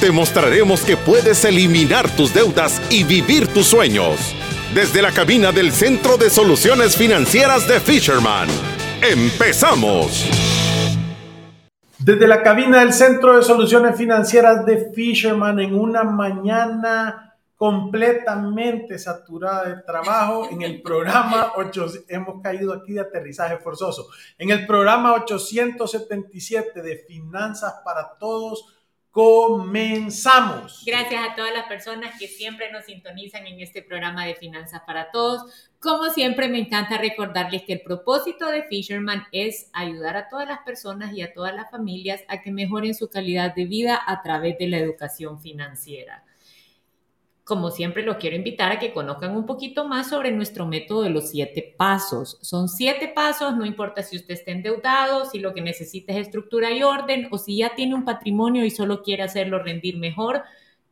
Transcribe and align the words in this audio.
Te 0.00 0.10
mostraremos 0.12 0.80
que 0.80 0.96
puedes 0.96 1.44
eliminar 1.44 2.08
tus 2.16 2.32
deudas 2.32 2.80
y 2.90 3.04
vivir 3.04 3.52
tus 3.52 3.66
sueños. 3.66 4.34
Desde 4.74 5.02
la 5.02 5.12
cabina 5.12 5.52
del 5.52 5.72
Centro 5.72 6.16
de 6.16 6.30
Soluciones 6.30 6.96
Financieras 6.96 7.68
de 7.68 7.80
Fisherman. 7.80 8.48
¡Empezamos! 9.02 10.26
Desde 11.98 12.26
la 12.26 12.42
cabina 12.42 12.80
del 12.80 12.94
Centro 12.94 13.36
de 13.36 13.42
Soluciones 13.42 13.94
Financieras 13.94 14.64
de 14.64 14.90
Fisherman 14.94 15.60
en 15.60 15.78
una 15.78 16.02
mañana 16.02 17.36
completamente 17.54 18.98
saturada 18.98 19.68
de 19.68 19.82
trabajo 19.82 20.48
en 20.50 20.62
el 20.62 20.80
programa 20.80 21.52
8, 21.56 21.86
hemos 22.08 22.40
caído 22.40 22.72
aquí 22.72 22.94
de 22.94 23.00
aterrizaje 23.00 23.58
forzoso, 23.58 24.06
en 24.38 24.48
el 24.48 24.66
programa 24.66 25.12
877 25.12 26.80
de 26.80 26.96
Finanzas 27.06 27.74
para 27.84 28.16
Todos 28.18 28.79
comenzamos. 29.10 30.84
Gracias 30.86 31.22
a 31.28 31.34
todas 31.34 31.52
las 31.52 31.66
personas 31.66 32.18
que 32.18 32.28
siempre 32.28 32.70
nos 32.70 32.84
sintonizan 32.84 33.46
en 33.46 33.60
este 33.60 33.82
programa 33.82 34.24
de 34.24 34.36
Finanzas 34.36 34.82
para 34.86 35.10
Todos. 35.10 35.70
Como 35.80 36.10
siempre, 36.10 36.48
me 36.48 36.60
encanta 36.60 36.98
recordarles 36.98 37.62
que 37.62 37.74
el 37.74 37.82
propósito 37.82 38.46
de 38.46 38.62
Fisherman 38.64 39.24
es 39.32 39.68
ayudar 39.72 40.16
a 40.16 40.28
todas 40.28 40.46
las 40.46 40.60
personas 40.60 41.12
y 41.12 41.22
a 41.22 41.32
todas 41.32 41.54
las 41.54 41.70
familias 41.70 42.22
a 42.28 42.40
que 42.40 42.52
mejoren 42.52 42.94
su 42.94 43.08
calidad 43.08 43.54
de 43.54 43.64
vida 43.64 44.00
a 44.06 44.22
través 44.22 44.58
de 44.58 44.68
la 44.68 44.78
educación 44.78 45.40
financiera 45.40 46.24
como 47.50 47.72
siempre, 47.72 48.04
los 48.04 48.18
quiero 48.18 48.36
invitar 48.36 48.70
a 48.70 48.78
que 48.78 48.92
conozcan 48.92 49.36
un 49.36 49.44
poquito 49.44 49.88
más 49.88 50.08
sobre 50.08 50.30
nuestro 50.30 50.66
método 50.66 51.02
de 51.02 51.10
los 51.10 51.30
siete 51.30 51.74
pasos. 51.76 52.38
Son 52.42 52.68
siete 52.68 53.08
pasos, 53.08 53.56
no 53.56 53.66
importa 53.66 54.04
si 54.04 54.14
usted 54.14 54.34
está 54.34 54.52
endeudado, 54.52 55.24
si 55.24 55.40
lo 55.40 55.52
que 55.52 55.60
necesita 55.60 56.12
es 56.12 56.20
estructura 56.20 56.70
y 56.70 56.84
orden 56.84 57.26
o 57.32 57.38
si 57.38 57.56
ya 57.56 57.74
tiene 57.74 57.96
un 57.96 58.04
patrimonio 58.04 58.64
y 58.64 58.70
solo 58.70 59.02
quiere 59.02 59.24
hacerlo 59.24 59.58
rendir 59.58 59.98
mejor. 59.98 60.44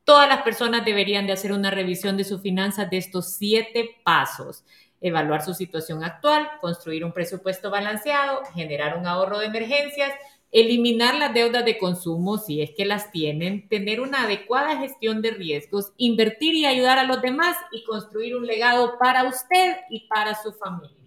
Todas 0.02 0.28
las 0.28 0.42
personas 0.42 0.84
deberían 0.84 1.28
de 1.28 1.34
hacer 1.34 1.52
una 1.52 1.70
revisión 1.70 2.16
de 2.16 2.24
sus 2.24 2.42
finanzas 2.42 2.90
de 2.90 2.96
estos 2.96 3.36
siete 3.36 3.90
pasos. 4.02 4.64
Evaluar 5.00 5.44
su 5.44 5.54
situación 5.54 6.02
actual, 6.02 6.48
construir 6.60 7.04
un 7.04 7.12
presupuesto 7.12 7.70
balanceado, 7.70 8.42
generar 8.52 8.98
un 8.98 9.06
ahorro 9.06 9.38
de 9.38 9.46
emergencias, 9.46 10.10
eliminar 10.50 11.14
las 11.16 11.34
deudas 11.34 11.64
de 11.64 11.78
consumo 11.78 12.38
si 12.38 12.62
es 12.62 12.70
que 12.76 12.84
las 12.84 13.10
tienen, 13.10 13.68
tener 13.68 14.00
una 14.00 14.22
adecuada 14.22 14.78
gestión 14.78 15.20
de 15.22 15.32
riesgos, 15.32 15.92
invertir 15.96 16.54
y 16.54 16.66
ayudar 16.66 16.98
a 16.98 17.04
los 17.04 17.20
demás 17.20 17.56
y 17.72 17.84
construir 17.84 18.36
un 18.36 18.46
legado 18.46 18.98
para 18.98 19.24
usted 19.24 19.76
y 19.90 20.08
para 20.08 20.34
su 20.34 20.52
familia. 20.52 20.98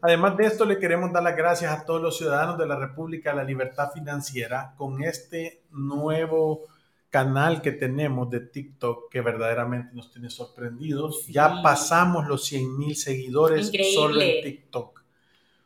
Además 0.00 0.36
de 0.36 0.46
esto, 0.46 0.64
le 0.64 0.80
queremos 0.80 1.12
dar 1.12 1.22
las 1.22 1.36
gracias 1.36 1.72
a 1.72 1.84
todos 1.84 2.02
los 2.02 2.18
ciudadanos 2.18 2.58
de 2.58 2.66
la 2.66 2.76
República 2.76 3.30
de 3.30 3.36
la 3.36 3.44
Libertad 3.44 3.92
Financiera 3.92 4.74
con 4.76 5.04
este 5.04 5.62
nuevo 5.70 6.64
canal 7.08 7.62
que 7.62 7.72
tenemos 7.72 8.28
de 8.30 8.40
TikTok 8.40 9.12
que 9.12 9.20
verdaderamente 9.20 9.94
nos 9.94 10.10
tiene 10.10 10.28
sorprendidos. 10.28 11.28
Ya 11.28 11.62
pasamos 11.62 12.26
los 12.26 12.44
100 12.46 12.78
mil 12.78 12.96
seguidores 12.96 13.70
solo 13.94 14.20
en 14.20 14.42
TikTok. 14.42 15.01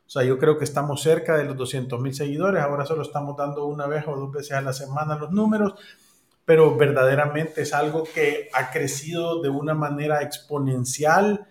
O 0.07 0.11
sea, 0.11 0.23
yo 0.23 0.39
creo 0.39 0.57
que 0.57 0.65
estamos 0.65 1.03
cerca 1.03 1.37
de 1.37 1.45
los 1.45 1.57
200 1.57 2.01
mil 2.01 2.15
seguidores. 2.15 2.63
Ahora 2.63 2.87
solo 2.87 3.03
estamos 3.03 3.37
dando 3.37 3.67
una 3.67 3.87
vez 3.87 4.05
o 4.07 4.15
dos 4.15 4.33
veces 4.33 4.53
a 4.53 4.61
la 4.61 4.73
semana 4.73 5.17
los 5.17 5.33
números, 5.33 5.75
pero 6.45 6.77
verdaderamente 6.77 7.63
es 7.63 7.75
algo 7.75 8.05
que 8.05 8.49
ha 8.53 8.71
crecido 8.71 9.43
de 9.43 9.49
una 9.49 9.75
manera 9.75 10.23
exponencial. 10.23 11.47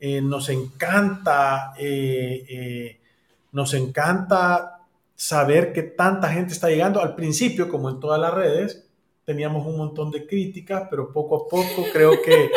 Eh, 0.00 0.20
nos 0.20 0.48
encanta, 0.48 1.72
eh, 1.78 2.44
eh, 2.48 3.00
nos 3.52 3.74
encanta 3.74 4.80
saber 5.14 5.72
que 5.72 5.84
tanta 5.84 6.32
gente 6.32 6.52
está 6.52 6.68
llegando. 6.68 7.00
Al 7.00 7.14
principio, 7.14 7.68
como 7.68 7.90
en 7.90 8.00
todas 8.00 8.20
las 8.20 8.34
redes, 8.34 8.88
teníamos 9.24 9.64
un 9.64 9.76
montón 9.76 10.10
de 10.10 10.26
críticas, 10.26 10.88
pero 10.90 11.12
poco 11.12 11.44
a 11.44 11.48
poco 11.48 11.84
creo 11.92 12.20
que 12.20 12.50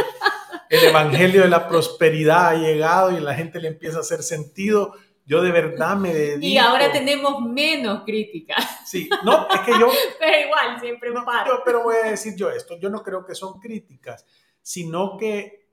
el 0.70 0.84
evangelio 0.86 1.44
de 1.44 1.50
la 1.50 1.68
prosperidad 1.68 2.48
ha 2.48 2.56
llegado 2.56 3.12
y 3.12 3.20
la 3.20 3.36
gente 3.36 3.60
le 3.60 3.68
empieza 3.68 3.98
a 4.00 4.02
hacer 4.02 4.24
sentido 4.24 4.94
yo 5.26 5.42
de 5.42 5.52
verdad 5.52 5.96
me 5.96 6.14
dedico. 6.14 6.46
Y 6.46 6.58
ahora 6.58 6.92
tenemos 6.92 7.42
menos 7.42 8.04
críticas. 8.04 8.82
Sí, 8.86 9.10
no, 9.24 9.48
es 9.50 9.62
que 9.62 9.72
yo. 9.80 9.90
pero 10.20 10.46
igual, 10.46 10.80
siempre 10.80 11.12
un 11.12 11.24
pero 11.66 11.84
voy 11.84 11.96
a 12.04 12.10
decir 12.10 12.36
yo 12.36 12.50
esto: 12.50 12.78
yo 12.80 12.90
no 12.90 13.02
creo 13.02 13.26
que 13.26 13.34
son 13.34 13.60
críticas, 13.60 14.26
sino 14.62 15.18
que 15.18 15.64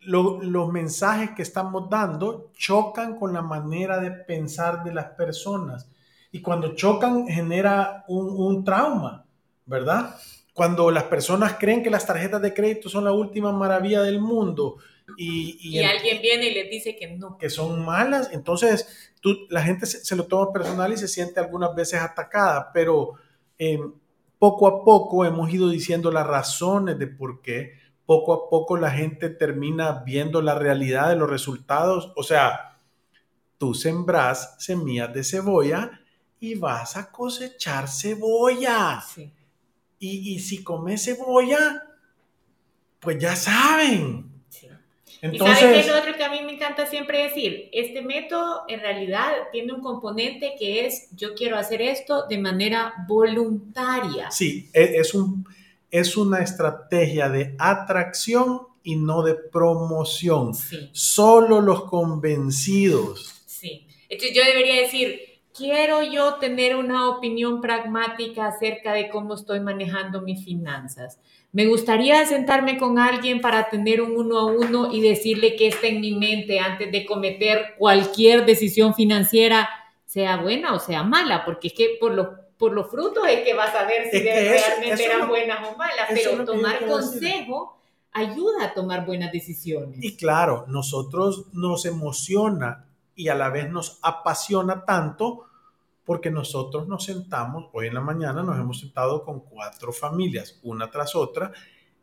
los 0.00 0.72
mensajes 0.72 1.30
que 1.30 1.42
estamos 1.42 1.88
dando 1.90 2.52
chocan 2.54 3.18
con 3.18 3.32
la 3.32 3.42
manera 3.42 3.98
de 3.98 4.10
pensar 4.10 4.84
de 4.84 4.92
las 4.92 5.10
personas. 5.10 5.90
Y 6.30 6.42
cuando 6.42 6.74
chocan, 6.74 7.26
genera 7.26 8.04
un, 8.08 8.28
un 8.28 8.64
trauma, 8.64 9.26
¿verdad? 9.64 10.14
Cuando 10.52 10.90
las 10.90 11.04
personas 11.04 11.56
creen 11.58 11.82
que 11.82 11.90
las 11.90 12.06
tarjetas 12.06 12.42
de 12.42 12.52
crédito 12.54 12.88
son 12.88 13.04
la 13.04 13.12
última 13.12 13.52
maravilla 13.52 14.02
del 14.02 14.20
mundo 14.20 14.76
y, 15.16 15.82
alguien 15.84 16.20
viene 16.20 16.48
y 16.48 16.54
les 16.54 16.70
dice 16.70 16.96
que 16.96 17.08
no. 17.16 17.38
Que 17.38 17.48
son 17.48 17.84
malas. 17.84 18.30
Entonces, 18.32 19.12
tú, 19.20 19.46
la 19.50 19.62
gente 19.62 19.86
se, 19.86 20.16
lo 20.16 20.26
toma 20.26 20.52
personal 20.52 20.92
y 20.92 20.96
se 20.96 21.08
siente 21.08 21.40
algunas 21.40 21.74
veces 21.74 22.00
atacada, 22.00 22.70
pero 22.72 23.14
em, 23.58 23.92
poco 24.38 24.66
a 24.66 24.84
poco 24.84 25.24
hemos 25.24 25.52
ido 25.52 25.68
diciendo 25.68 26.10
las 26.10 26.26
razones 26.26 26.98
de 26.98 27.06
por 27.06 27.40
qué. 27.40 27.74
Poco 28.04 28.32
a 28.32 28.50
poco 28.50 28.76
la 28.76 28.90
gente 28.90 29.30
termina 29.30 30.02
viendo 30.04 30.42
la 30.42 30.54
realidad 30.54 31.08
de 31.08 31.16
los 31.16 31.30
resultados. 31.30 32.12
O 32.16 32.22
sea, 32.22 32.78
tú 33.58 33.74
sembras 33.74 34.56
semillas 34.58 35.12
de 35.12 35.24
cebolla 35.24 36.00
y 36.38 36.54
vas 36.56 36.96
a 36.96 37.10
cosechar 37.10 37.88
cebolla. 37.88 39.02
Y, 39.98 40.34
y 40.34 40.38
si 40.40 40.62
comes 40.62 41.04
cebolla, 41.04 41.82
pues 43.00 43.18
ya 43.18 43.34
saben, 43.34 44.35
entonces, 45.22 45.56
¿Y 45.56 45.60
sabes 45.60 45.74
qué 45.74 45.80
es 45.80 45.86
lo 45.88 45.98
otro 45.98 46.16
que 46.16 46.24
a 46.24 46.30
mí 46.30 46.40
me 46.44 46.52
encanta 46.52 46.86
siempre 46.86 47.22
decir? 47.22 47.68
Este 47.72 48.02
método 48.02 48.62
en 48.68 48.80
realidad 48.80 49.32
tiene 49.52 49.72
un 49.72 49.80
componente 49.80 50.54
que 50.58 50.86
es 50.86 51.08
yo 51.16 51.34
quiero 51.34 51.56
hacer 51.56 51.82
esto 51.82 52.26
de 52.26 52.38
manera 52.38 52.92
voluntaria. 53.08 54.30
Sí, 54.30 54.68
e, 54.72 54.98
es, 54.98 55.14
un, 55.14 55.46
es 55.90 56.16
una 56.16 56.40
estrategia 56.40 57.28
de 57.28 57.54
atracción 57.58 58.62
y 58.82 58.96
no 58.96 59.22
de 59.22 59.34
promoción. 59.34 60.54
Sí. 60.54 60.90
Solo 60.92 61.60
los 61.60 61.84
convencidos. 61.84 63.42
Sí. 63.46 63.86
Entonces 64.08 64.36
yo 64.36 64.44
debería 64.44 64.80
decir, 64.82 65.20
quiero 65.56 66.02
yo 66.02 66.34
tener 66.34 66.76
una 66.76 67.08
opinión 67.08 67.60
pragmática 67.60 68.46
acerca 68.46 68.92
de 68.92 69.08
cómo 69.08 69.34
estoy 69.34 69.60
manejando 69.60 70.20
mis 70.20 70.44
finanzas. 70.44 71.18
Me 71.52 71.66
gustaría 71.66 72.24
sentarme 72.26 72.76
con 72.76 72.98
alguien 72.98 73.40
para 73.40 73.68
tener 73.70 74.02
un 74.02 74.16
uno 74.16 74.38
a 74.38 74.44
uno 74.44 74.92
y 74.92 75.00
decirle 75.00 75.56
qué 75.56 75.68
está 75.68 75.86
en 75.86 76.00
mi 76.00 76.12
mente 76.12 76.58
antes 76.58 76.92
de 76.92 77.06
cometer 77.06 77.74
cualquier 77.78 78.44
decisión 78.44 78.94
financiera, 78.94 79.68
sea 80.04 80.36
buena 80.36 80.74
o 80.74 80.78
sea 80.78 81.02
mala, 81.02 81.44
porque 81.44 81.68
es 81.68 81.74
que 81.74 81.96
por 82.00 82.12
los 82.12 82.28
por 82.58 82.72
los 82.72 82.90
frutos 82.90 83.22
es 83.28 83.42
que 83.42 83.54
vas 83.54 83.74
a 83.74 83.84
ver 83.84 84.10
si 84.10 84.18
realmente 84.18 85.04
eran 85.04 85.28
buenas 85.28 85.68
o 85.68 85.76
malas, 85.76 86.08
pero 86.08 86.44
tomar 86.44 86.86
consejo 86.86 87.78
ayuda 88.12 88.64
a 88.64 88.74
tomar 88.74 89.04
buenas 89.04 89.30
decisiones. 89.30 90.02
Y 90.02 90.16
claro, 90.16 90.64
nosotros 90.68 91.46
nos 91.52 91.84
emociona 91.84 92.86
y 93.14 93.28
a 93.28 93.34
la 93.34 93.50
vez 93.50 93.70
nos 93.70 93.98
apasiona 94.02 94.84
tanto 94.84 95.45
porque 96.06 96.30
nosotros 96.30 96.88
nos 96.88 97.04
sentamos, 97.04 97.68
hoy 97.72 97.88
en 97.88 97.94
la 97.94 98.00
mañana 98.00 98.44
nos 98.44 98.56
hemos 98.56 98.78
sentado 98.78 99.24
con 99.24 99.40
cuatro 99.40 99.92
familias, 99.92 100.60
una 100.62 100.88
tras 100.88 101.16
otra, 101.16 101.50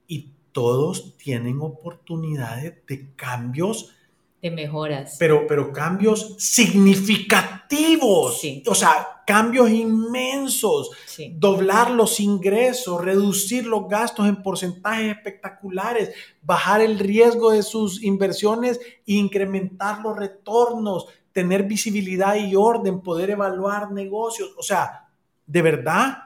y 0.06 0.34
todos 0.52 1.16
tienen 1.18 1.62
oportunidades 1.62 2.86
de 2.86 3.16
cambios. 3.16 3.96
De 4.42 4.52
mejoras. 4.52 5.16
Pero, 5.18 5.48
pero 5.48 5.72
cambios 5.72 6.36
significativos. 6.38 8.42
O 8.68 8.76
sea, 8.76 9.24
cambios 9.26 9.70
inmensos. 9.70 10.92
Doblar 11.36 11.92
los 11.92 12.20
ingresos, 12.20 13.02
reducir 13.02 13.66
los 13.66 13.88
gastos 13.88 14.28
en 14.28 14.44
porcentajes 14.44 15.16
espectaculares, 15.16 16.14
bajar 16.42 16.82
el 16.82 17.00
riesgo 17.00 17.52
de 17.52 17.64
sus 17.64 18.04
inversiones 18.04 18.82
e 19.08 19.14
incrementar 19.14 20.02
los 20.02 20.18
retornos, 20.18 21.08
tener 21.34 21.64
visibilidad 21.64 22.36
y 22.36 22.56
orden, 22.56 23.02
poder 23.02 23.32
evaluar 23.32 23.92
negocios. 23.92 24.54
O 24.58 24.64
sea, 24.64 25.10
de 25.46 25.62
verdad, 25.62 26.20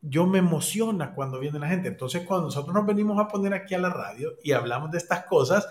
yo 0.00 0.26
me 0.26 0.38
emociona 0.38 1.14
cuando 1.14 1.38
viene 1.38 1.58
la 1.58 1.68
gente. 1.68 1.88
Entonces, 1.88 2.22
cuando 2.26 2.46
nosotros 2.46 2.74
nos 2.74 2.86
venimos 2.86 3.18
a 3.18 3.28
poner 3.28 3.52
aquí 3.52 3.74
a 3.74 3.78
la 3.78 3.90
radio 3.90 4.36
y 4.42 4.52
hablamos 4.52 4.90
de 4.90 4.98
estas 4.98 5.24
cosas, 5.26 5.66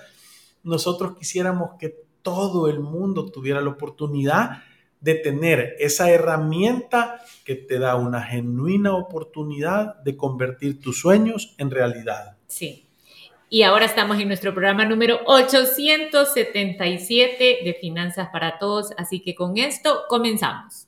nosotros 0.63 1.15
quisiéramos 1.17 1.71
que 1.79 2.05
todo 2.21 2.67
el 2.67 2.81
mundo 2.81 3.31
tuviera 3.31 3.61
la 3.61 3.69
oportunidad 3.69 4.63
de 4.99 5.15
tener 5.15 5.75
esa 5.79 6.09
herramienta 6.09 7.21
que 7.45 7.55
te 7.55 7.79
da 7.79 7.95
una 7.95 8.21
genuina 8.21 8.95
oportunidad 8.95 9.95
de 10.03 10.17
convertir 10.17 10.81
tus 10.81 10.99
sueños 10.99 11.55
en 11.57 11.71
realidad. 11.71 12.35
Sí. 12.47 12.86
Y 13.49 13.63
ahora 13.63 13.85
estamos 13.85 14.19
en 14.19 14.27
nuestro 14.27 14.53
programa 14.53 14.83
número 14.83 15.21
877 15.25 17.59
de 17.63 17.77
Finanzas 17.79 18.27
para 18.29 18.59
Todos, 18.59 18.89
así 18.97 19.21
que 19.21 19.35
con 19.35 19.57
esto 19.57 20.03
comenzamos. 20.09 20.87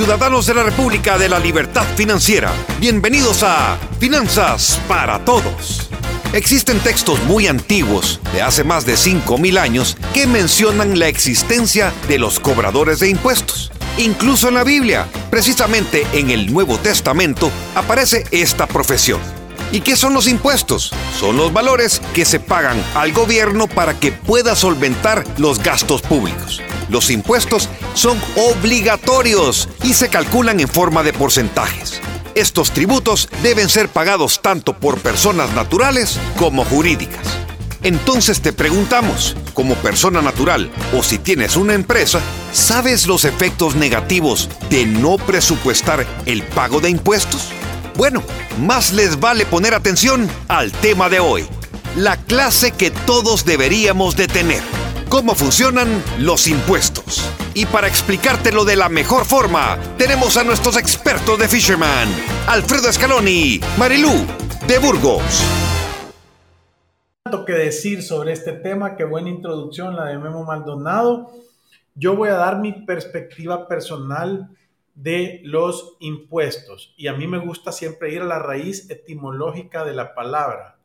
Ciudadanos 0.00 0.46
de 0.46 0.54
la 0.54 0.64
República 0.64 1.16
de 1.16 1.28
la 1.28 1.38
Libertad 1.38 1.84
Financiera, 1.94 2.50
bienvenidos 2.80 3.44
a 3.44 3.78
Finanzas 4.00 4.82
para 4.88 5.24
Todos. 5.24 5.88
Existen 6.32 6.80
textos 6.80 7.22
muy 7.24 7.46
antiguos, 7.46 8.20
de 8.32 8.42
hace 8.42 8.64
más 8.64 8.84
de 8.84 8.94
5.000 8.94 9.56
años, 9.56 9.96
que 10.12 10.26
mencionan 10.26 10.98
la 10.98 11.06
existencia 11.06 11.92
de 12.08 12.18
los 12.18 12.40
cobradores 12.40 12.98
de 12.98 13.10
impuestos. 13.10 13.70
Incluso 13.96 14.48
en 14.48 14.54
la 14.54 14.64
Biblia, 14.64 15.06
precisamente 15.30 16.04
en 16.12 16.30
el 16.30 16.52
Nuevo 16.52 16.78
Testamento, 16.78 17.52
aparece 17.76 18.24
esta 18.32 18.66
profesión. 18.66 19.20
¿Y 19.74 19.80
qué 19.80 19.96
son 19.96 20.14
los 20.14 20.28
impuestos? 20.28 20.92
Son 21.18 21.36
los 21.36 21.52
valores 21.52 22.00
que 22.14 22.24
se 22.24 22.38
pagan 22.38 22.80
al 22.94 23.12
gobierno 23.12 23.66
para 23.66 23.98
que 23.98 24.12
pueda 24.12 24.54
solventar 24.54 25.24
los 25.36 25.60
gastos 25.60 26.00
públicos. 26.00 26.62
Los 26.88 27.10
impuestos 27.10 27.68
son 27.92 28.16
obligatorios 28.36 29.68
y 29.82 29.94
se 29.94 30.08
calculan 30.10 30.60
en 30.60 30.68
forma 30.68 31.02
de 31.02 31.12
porcentajes. 31.12 32.00
Estos 32.36 32.70
tributos 32.70 33.28
deben 33.42 33.68
ser 33.68 33.88
pagados 33.88 34.40
tanto 34.40 34.78
por 34.78 35.00
personas 35.00 35.52
naturales 35.54 36.20
como 36.38 36.64
jurídicas. 36.64 37.26
Entonces 37.82 38.42
te 38.42 38.52
preguntamos, 38.52 39.36
como 39.54 39.74
persona 39.74 40.22
natural 40.22 40.70
o 40.96 41.02
si 41.02 41.18
tienes 41.18 41.56
una 41.56 41.74
empresa, 41.74 42.20
¿sabes 42.52 43.08
los 43.08 43.24
efectos 43.24 43.74
negativos 43.74 44.48
de 44.70 44.86
no 44.86 45.16
presupuestar 45.16 46.06
el 46.26 46.44
pago 46.44 46.80
de 46.80 46.90
impuestos? 46.90 47.50
Bueno, 47.96 48.24
más 48.58 48.92
les 48.92 49.20
vale 49.20 49.46
poner 49.46 49.72
atención 49.72 50.28
al 50.48 50.72
tema 50.72 51.08
de 51.08 51.20
hoy, 51.20 51.44
la 51.96 52.16
clase 52.16 52.72
que 52.72 52.90
todos 52.90 53.44
deberíamos 53.44 54.16
de 54.16 54.26
tener, 54.26 54.62
cómo 55.08 55.36
funcionan 55.36 56.02
los 56.18 56.48
impuestos. 56.48 57.24
Y 57.54 57.66
para 57.66 57.86
explicártelo 57.86 58.64
de 58.64 58.74
la 58.74 58.88
mejor 58.88 59.24
forma, 59.24 59.78
tenemos 59.96 60.36
a 60.36 60.42
nuestros 60.42 60.76
expertos 60.76 61.38
de 61.38 61.46
Fisherman, 61.46 62.08
Alfredo 62.48 62.88
Escaloni, 62.88 63.60
Marilú 63.78 64.26
de 64.66 64.78
Burgos. 64.78 65.44
Tanto 67.22 67.44
que 67.44 67.52
decir 67.52 68.02
sobre 68.02 68.32
este 68.32 68.54
tema, 68.54 68.96
qué 68.96 69.04
buena 69.04 69.30
introducción 69.30 69.94
la 69.94 70.06
de 70.06 70.18
Memo 70.18 70.42
Maldonado. 70.42 71.30
Yo 71.94 72.16
voy 72.16 72.30
a 72.30 72.34
dar 72.34 72.58
mi 72.58 72.72
perspectiva 72.72 73.68
personal 73.68 74.50
de 74.94 75.40
los 75.44 75.96
impuestos. 76.00 76.94
Y 76.96 77.08
a 77.08 77.14
mí 77.14 77.26
me 77.26 77.38
gusta 77.38 77.72
siempre 77.72 78.12
ir 78.12 78.22
a 78.22 78.26
la 78.26 78.38
raíz 78.38 78.90
etimológica 78.90 79.84
de 79.84 79.94
la 79.94 80.14
palabra, 80.14 80.78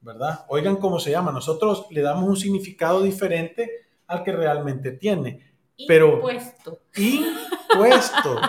¿verdad? 0.00 0.44
Oigan 0.48 0.76
cómo 0.76 0.98
se 0.98 1.12
llama. 1.12 1.32
Nosotros 1.32 1.86
le 1.90 2.02
damos 2.02 2.28
un 2.28 2.36
significado 2.36 3.02
diferente 3.02 3.70
al 4.06 4.24
que 4.24 4.32
realmente 4.32 4.92
tiene. 4.92 5.52
Pero, 5.86 6.14
impuesto. 6.14 6.80
Impuesto. 6.96 8.40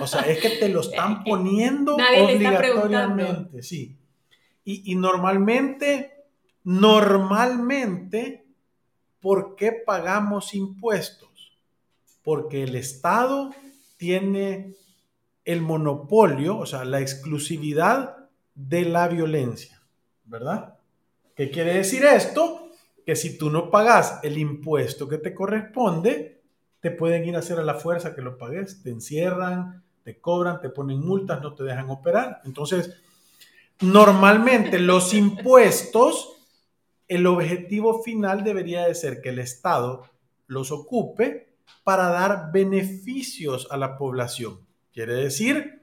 O 0.00 0.06
sea, 0.06 0.22
es 0.22 0.40
que 0.40 0.50
te 0.50 0.68
lo 0.68 0.80
están 0.80 1.24
poniendo 1.24 1.96
obligatoriamente, 1.96 3.62
sí. 3.62 3.96
Y, 4.64 4.92
y 4.92 4.94
normalmente, 4.94 6.24
normalmente, 6.62 8.46
¿por 9.20 9.56
qué 9.56 9.72
pagamos 9.72 10.54
impuestos? 10.54 11.56
Porque 12.22 12.62
el 12.62 12.76
Estado 12.76 13.50
tiene 14.00 14.76
el 15.44 15.60
monopolio, 15.60 16.56
o 16.56 16.64
sea, 16.64 16.86
la 16.86 17.00
exclusividad 17.00 18.30
de 18.54 18.86
la 18.86 19.08
violencia, 19.08 19.82
¿verdad? 20.24 20.78
¿Qué 21.36 21.50
quiere 21.50 21.74
decir 21.74 22.06
esto? 22.06 22.70
Que 23.04 23.14
si 23.14 23.36
tú 23.36 23.50
no 23.50 23.70
pagas 23.70 24.18
el 24.22 24.38
impuesto 24.38 25.06
que 25.06 25.18
te 25.18 25.34
corresponde, 25.34 26.40
te 26.80 26.90
pueden 26.90 27.26
ir 27.26 27.36
a 27.36 27.40
hacer 27.40 27.58
a 27.58 27.62
la 27.62 27.74
fuerza 27.74 28.14
que 28.14 28.22
lo 28.22 28.38
pagues, 28.38 28.82
te 28.82 28.88
encierran, 28.88 29.84
te 30.02 30.18
cobran, 30.18 30.62
te 30.62 30.70
ponen 30.70 31.00
multas, 31.00 31.42
no 31.42 31.54
te 31.54 31.64
dejan 31.64 31.90
operar. 31.90 32.40
Entonces, 32.46 33.02
normalmente 33.82 34.78
los 34.78 35.12
impuestos, 35.12 36.38
el 37.06 37.26
objetivo 37.26 38.02
final 38.02 38.44
debería 38.44 38.86
de 38.86 38.94
ser 38.94 39.20
que 39.20 39.28
el 39.28 39.40
Estado 39.40 40.08
los 40.46 40.72
ocupe 40.72 41.49
para 41.84 42.08
dar 42.08 42.52
beneficios 42.52 43.66
a 43.70 43.76
la 43.76 43.96
población. 43.96 44.66
Quiere 44.92 45.14
decir 45.14 45.80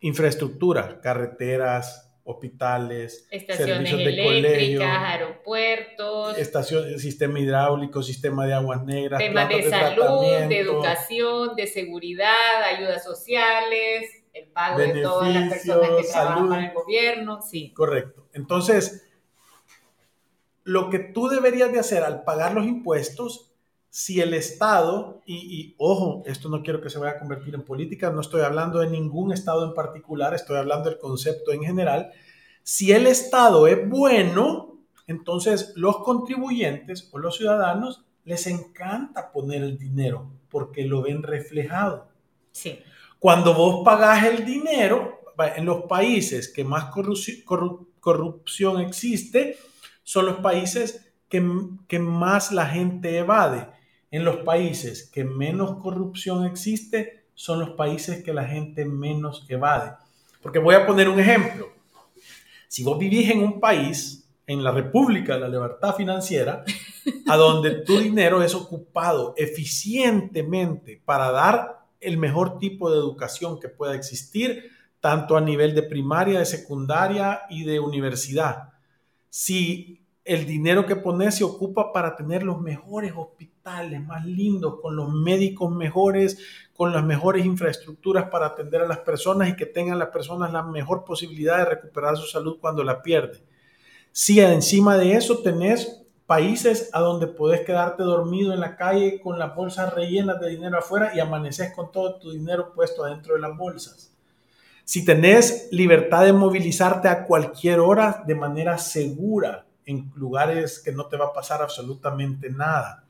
infraestructura, 0.00 1.00
carreteras, 1.00 2.12
hospitales, 2.24 3.26
estaciones 3.30 3.90
servicios 3.90 4.04
de 4.04 4.24
colegio, 4.24 4.82
aeropuertos, 4.82 6.38
estación, 6.38 6.98
sistema 6.98 7.40
hidráulico, 7.40 8.02
sistema 8.02 8.46
de 8.46 8.54
aguas 8.54 8.84
negras, 8.84 9.18
temas 9.18 9.48
de, 9.48 9.68
salud, 9.68 10.48
de 10.48 10.58
educación, 10.58 11.56
de 11.56 11.66
seguridad, 11.66 12.62
ayudas 12.64 13.02
sociales, 13.02 14.22
el 14.32 14.48
pago 14.48 14.78
de 14.78 15.02
todas 15.02 15.34
las 15.34 15.48
personas 15.52 15.90
que 15.90 16.08
trabajan 16.12 16.48
para 16.48 16.66
el 16.66 16.74
gobierno, 16.74 17.42
sí. 17.42 17.72
Correcto. 17.72 18.28
Entonces, 18.32 19.08
lo 20.64 20.90
que 20.90 21.00
tú 21.00 21.28
deberías 21.28 21.72
de 21.72 21.80
hacer 21.80 22.04
al 22.04 22.22
pagar 22.24 22.54
los 22.54 22.66
impuestos 22.66 23.51
si 23.94 24.22
el 24.22 24.32
Estado, 24.32 25.20
y, 25.26 25.74
ojo, 25.76 26.22
esto 26.24 26.48
no 26.48 26.62
quiero 26.62 26.80
que 26.80 26.88
se 26.88 26.98
vaya 26.98 27.12
a 27.12 27.18
convertir 27.18 27.54
en 27.54 27.62
política, 27.62 28.08
no 28.08 28.22
estoy 28.22 28.40
hablando 28.40 28.78
de 28.78 28.88
ningún 28.88 29.34
Estado 29.34 29.66
en 29.66 29.74
particular, 29.74 30.32
estoy 30.32 30.56
hablando 30.56 30.88
del 30.88 30.98
concepto 30.98 31.52
en 31.52 31.62
general, 31.62 32.10
si 32.62 32.90
el 32.92 33.06
Estado 33.06 33.66
es 33.66 33.86
bueno, 33.86 34.78
entonces 35.06 35.74
los 35.76 35.98
contribuyentes 35.98 37.10
o 37.12 37.18
los 37.18 37.36
ciudadanos 37.36 38.06
les 38.24 38.46
encanta 38.46 39.30
poner 39.30 39.62
el 39.62 39.76
dinero 39.76 40.32
porque 40.48 40.86
lo 40.86 41.02
ven 41.02 41.22
reflejado. 41.22 42.08
Sí. 42.50 42.78
Cuando 43.18 43.52
vos 43.52 43.84
pagás 43.84 44.24
el 44.24 44.46
dinero, 44.46 45.20
en 45.54 45.66
los 45.66 45.82
países 45.82 46.50
que 46.50 46.64
más 46.64 46.86
corrupción 48.00 48.80
existe, 48.80 49.58
son 50.02 50.24
los 50.24 50.36
países 50.36 51.12
que, 51.28 51.46
que 51.86 51.98
más 51.98 52.52
la 52.52 52.64
gente 52.64 53.18
evade 53.18 53.81
en 54.12 54.26
los 54.26 54.36
países 54.36 55.10
que 55.10 55.24
menos 55.24 55.78
corrupción 55.78 56.44
existe, 56.44 57.24
son 57.34 57.60
los 57.60 57.70
países 57.70 58.22
que 58.22 58.34
la 58.34 58.44
gente 58.44 58.84
menos 58.84 59.44
evade. 59.48 59.94
Porque 60.42 60.58
voy 60.58 60.74
a 60.74 60.86
poner 60.86 61.08
un 61.08 61.18
ejemplo. 61.18 61.72
Si 62.68 62.84
vos 62.84 62.98
vivís 62.98 63.30
en 63.30 63.42
un 63.42 63.58
país, 63.58 64.28
en 64.46 64.62
la 64.62 64.70
República 64.70 65.34
de 65.34 65.40
la 65.40 65.48
Libertad 65.48 65.96
Financiera, 65.96 66.62
a 67.26 67.36
donde 67.36 67.82
tu 67.82 67.98
dinero 67.98 68.42
es 68.42 68.54
ocupado 68.54 69.32
eficientemente 69.38 71.00
para 71.04 71.30
dar 71.30 71.86
el 71.98 72.18
mejor 72.18 72.58
tipo 72.58 72.90
de 72.90 72.98
educación 72.98 73.58
que 73.58 73.70
pueda 73.70 73.94
existir, 73.94 74.70
tanto 75.00 75.38
a 75.38 75.40
nivel 75.40 75.74
de 75.74 75.84
primaria, 75.84 76.38
de 76.38 76.46
secundaria 76.46 77.42
y 77.48 77.64
de 77.64 77.80
universidad. 77.80 78.74
Si 79.30 80.04
el 80.22 80.44
dinero 80.44 80.84
que 80.84 80.96
pones 80.96 81.36
se 81.36 81.44
ocupa 81.44 81.94
para 81.94 82.14
tener 82.14 82.42
los 82.42 82.60
mejores 82.60 83.12
hospitales 83.16 83.51
más 83.64 84.26
lindos, 84.26 84.80
con 84.80 84.96
los 84.96 85.10
médicos 85.10 85.70
mejores, 85.70 86.38
con 86.74 86.92
las 86.92 87.04
mejores 87.04 87.46
infraestructuras 87.46 88.28
para 88.28 88.46
atender 88.46 88.82
a 88.82 88.88
las 88.88 88.98
personas 88.98 89.48
y 89.48 89.56
que 89.56 89.66
tengan 89.66 89.98
las 89.98 90.08
personas 90.08 90.52
la 90.52 90.62
mejor 90.62 91.04
posibilidad 91.04 91.58
de 91.58 91.66
recuperar 91.66 92.16
su 92.16 92.26
salud 92.26 92.58
cuando 92.60 92.82
la 92.82 93.02
pierden. 93.02 93.40
Si 94.10 94.40
encima 94.40 94.96
de 94.96 95.12
eso 95.14 95.38
tenés 95.42 96.02
países 96.26 96.90
a 96.92 97.00
donde 97.00 97.26
podés 97.26 97.60
quedarte 97.60 98.02
dormido 98.02 98.52
en 98.52 98.60
la 98.60 98.76
calle 98.76 99.20
con 99.20 99.38
las 99.38 99.54
bolsas 99.54 99.94
rellenas 99.94 100.40
de 100.40 100.50
dinero 100.50 100.78
afuera 100.78 101.12
y 101.14 101.20
amaneces 101.20 101.72
con 101.74 101.92
todo 101.92 102.16
tu 102.16 102.30
dinero 102.30 102.72
puesto 102.74 103.04
adentro 103.04 103.34
de 103.34 103.40
las 103.40 103.56
bolsas. 103.56 104.12
Si 104.84 105.04
tenés 105.04 105.68
libertad 105.70 106.24
de 106.24 106.32
movilizarte 106.32 107.08
a 107.08 107.24
cualquier 107.24 107.80
hora 107.80 108.24
de 108.26 108.34
manera 108.34 108.76
segura, 108.78 109.66
en 109.84 110.12
lugares 110.14 110.80
que 110.80 110.92
no 110.92 111.06
te 111.06 111.16
va 111.16 111.26
a 111.26 111.32
pasar 111.32 111.62
absolutamente 111.62 112.50
nada. 112.50 113.01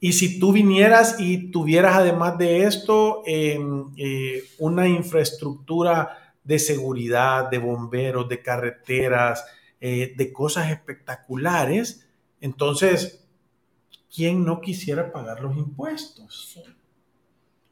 Y 0.00 0.12
si 0.12 0.38
tú 0.38 0.52
vinieras 0.52 1.16
y 1.18 1.50
tuvieras 1.50 1.96
además 1.96 2.36
de 2.36 2.64
esto 2.64 3.22
em, 3.26 3.92
eh, 3.96 4.44
una 4.58 4.86
infraestructura 4.88 6.34
de 6.42 6.58
seguridad, 6.58 7.48
de 7.50 7.58
bomberos, 7.58 8.28
de 8.28 8.42
carreteras, 8.42 9.44
eh, 9.80 10.12
de 10.16 10.32
cosas 10.32 10.70
espectaculares, 10.70 12.06
entonces, 12.40 13.24
¿quién 14.14 14.44
no 14.44 14.60
quisiera 14.60 15.10
pagar 15.10 15.40
los 15.40 15.56
impuestos? 15.56 16.60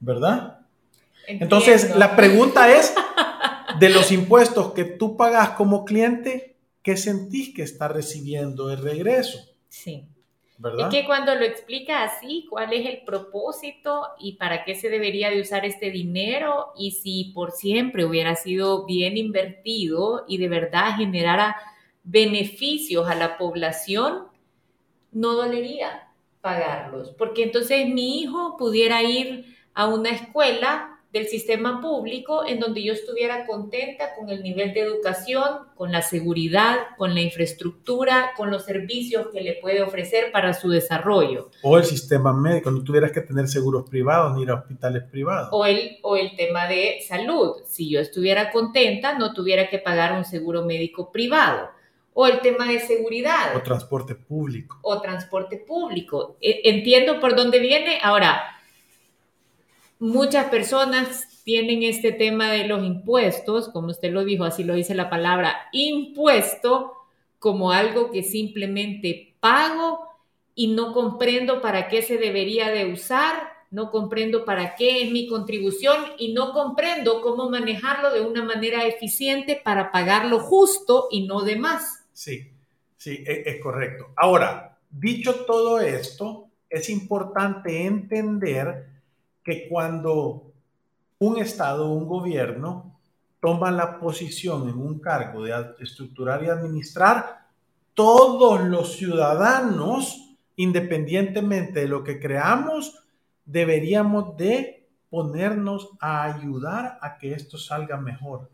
¿Verdad? 0.01 0.61
Entonces, 1.27 1.95
la 1.95 2.17
pregunta 2.17 2.73
es, 2.73 2.95
de 3.79 3.89
los 3.91 4.13
impuestos 4.13 4.73
que 4.73 4.85
tú 4.85 5.17
pagas 5.17 5.51
como 5.51 5.85
cliente, 5.85 6.57
¿qué 6.83 6.97
sentís 6.97 7.55
que 7.55 7.63
está 7.63 7.89
recibiendo 7.89 8.71
el 8.71 8.79
regreso? 8.79 9.39
Sí. 9.69 10.09
Es 10.79 10.87
que 10.89 11.05
cuando 11.07 11.35
lo 11.35 11.45
explica 11.45 12.05
así, 12.05 12.47
cuál 12.49 12.73
es 12.73 12.87
el 12.87 13.03
propósito 13.05 14.09
y 14.19 14.35
para 14.35 14.65
qué 14.65 14.75
se 14.75 14.89
debería 14.89 15.31
de 15.31 15.41
usar 15.41 15.65
este 15.65 15.91
dinero 15.91 16.73
y 16.77 16.93
si 16.93 17.33
por 17.35 17.53
siempre 17.53 18.05
hubiera 18.05 18.37
sido 18.37 18.85
bien 18.85 19.17
invertido 19.17 20.25
y 20.29 20.39
de 20.39 20.49
verdad 20.49 20.97
generara 20.97 21.57
beneficios 22.05 23.09
a 23.09 23.15
la 23.15 23.39
población, 23.39 24.29
no 25.11 25.35
dolería 25.35 26.09
pagarlos, 26.41 27.11
porque 27.11 27.45
entonces 27.45 27.89
mi 27.89 28.21
hijo 28.21 28.57
pudiera 28.57 29.03
ir 29.03 29.57
a 29.75 29.87
una 29.87 30.11
escuela 30.11 30.92
del 31.13 31.27
sistema 31.27 31.81
público 31.81 32.47
en 32.47 32.59
donde 32.59 32.83
yo 32.83 32.95
estuviera 32.95 33.45
contenta 33.47 34.15
con 34.15 34.31
el 34.31 34.43
nivel 34.43 34.73
de 34.73 34.81
educación, 34.81 35.45
con 35.75 35.93
la 35.93 36.01
seguridad, 36.01 36.79
con 36.97 37.15
la 37.15 37.21
infraestructura, 37.21 38.33
con 38.35 38.51
los 38.51 38.65
servicios 38.65 39.29
que 39.29 39.43
le 39.43 39.55
puede 39.61 39.83
ofrecer 39.83 40.33
para 40.33 40.55
su 40.55 40.71
desarrollo. 40.71 41.51
O 41.63 41.77
el 41.77 41.85
sistema 41.85 42.33
médico, 42.33 42.71
no 42.71 42.83
tuvieras 42.83 43.13
que 43.13 43.21
tener 43.21 43.47
seguros 43.47 43.89
privados 43.91 44.35
ni 44.35 44.43
ir 44.43 44.51
a 44.51 44.55
hospitales 44.55 45.03
privados. 45.05 45.51
O 45.53 45.67
el, 45.67 45.99
o 46.03 46.17
el 46.17 46.35
tema 46.35 46.67
de 46.67 46.99
salud, 47.07 47.57
si 47.67 47.91
yo 47.91 48.01
estuviera 48.01 48.51
contenta, 48.51 49.19
no 49.19 49.35
tuviera 49.35 49.69
que 49.69 49.79
pagar 49.79 50.17
un 50.17 50.25
seguro 50.25 50.65
médico 50.65 51.13
privado. 51.13 51.69
O 52.15 52.27
el 52.27 52.41
tema 52.41 52.67
de 52.67 52.81
seguridad. 52.81 53.55
O 53.55 53.63
transporte 53.63 54.15
público. 54.15 54.79
O 54.83 55.01
transporte 55.01 55.59
público. 55.59 56.37
E, 56.41 56.61
entiendo 56.65 57.21
por 57.21 57.35
dónde 57.35 57.59
viene. 57.59 57.99
Ahora, 58.03 58.43
muchas 60.03 60.47
personas 60.47 61.29
tienen 61.45 61.85
este 61.85 62.11
tema 62.11 62.51
de 62.51 62.67
los 62.67 62.85
impuestos, 62.85 63.69
como 63.69 63.89
usted 63.89 64.11
lo 64.11 64.25
dijo, 64.25 64.43
así 64.43 64.65
lo 64.65 64.75
dice 64.75 64.97
la 64.97 65.09
palabra, 65.09 65.69
impuesto, 65.71 66.95
como 67.39 67.71
algo 67.71 68.11
que 68.11 68.25
simplemente 68.25 69.37
pago 69.39 70.01
y 70.57 70.75
no 70.75 70.93
comprendo 70.93 71.63
para 71.63 71.87
qué 71.87 72.03
se 72.03 72.19
debería 72.19 72.71
de 72.71 72.93
usar, 72.93 73.35
no 73.71 73.93
comprendo 73.93 74.45
para 74.45 74.75
qué 74.75 75.05
es 75.05 75.13
mi 75.13 75.29
contribución 75.29 75.97
y 76.19 76.33
no 76.33 76.53
comprendo 76.53 77.21
cómo 77.23 77.49
manejarlo 77.49 78.13
de 78.13 78.23
una 78.23 78.45
manera 78.45 78.85
eficiente 78.85 79.61
para 79.63 79.93
pagarlo 79.93 80.41
justo 80.41 81.07
y 81.13 81.29
no 81.29 81.43
de 81.43 81.57
más. 81.57 82.05
Sí, 82.13 82.51
sí, 82.97 83.23
es, 83.25 83.47
es 83.47 83.63
correcto. 83.63 84.11
Ahora, 84.17 84.79
dicho 84.91 85.45
todo 85.47 85.81
esto, 85.81 86.49
es 86.69 86.91
importante 86.91 87.85
entender 87.87 88.92
que 89.43 89.69
cuando 89.69 90.53
un 91.19 91.39
Estado 91.39 91.91
un 91.91 92.07
gobierno 92.07 92.99
toma 93.41 93.71
la 93.71 93.99
posición 93.99 94.69
en 94.69 94.77
un 94.77 95.01
cargo 95.01 95.43
de 95.43 95.53
estructurar 95.81 96.45
y 96.45 96.49
administrar, 96.49 97.47
todos 97.95 98.61
los 98.63 98.97
ciudadanos, 98.97 100.37
independientemente 100.57 101.81
de 101.81 101.89
lo 101.89 102.05
que 102.05 102.21
creamos, 102.21 103.05
deberíamos 103.45 104.37
de 104.37 104.89
ponernos 105.11 105.91
a 106.01 106.25
ayudar 106.25 106.99
a 107.03 107.19
que 107.19 107.33
esto 107.33 107.59
salga 107.59 107.97
mejor. 107.99 108.49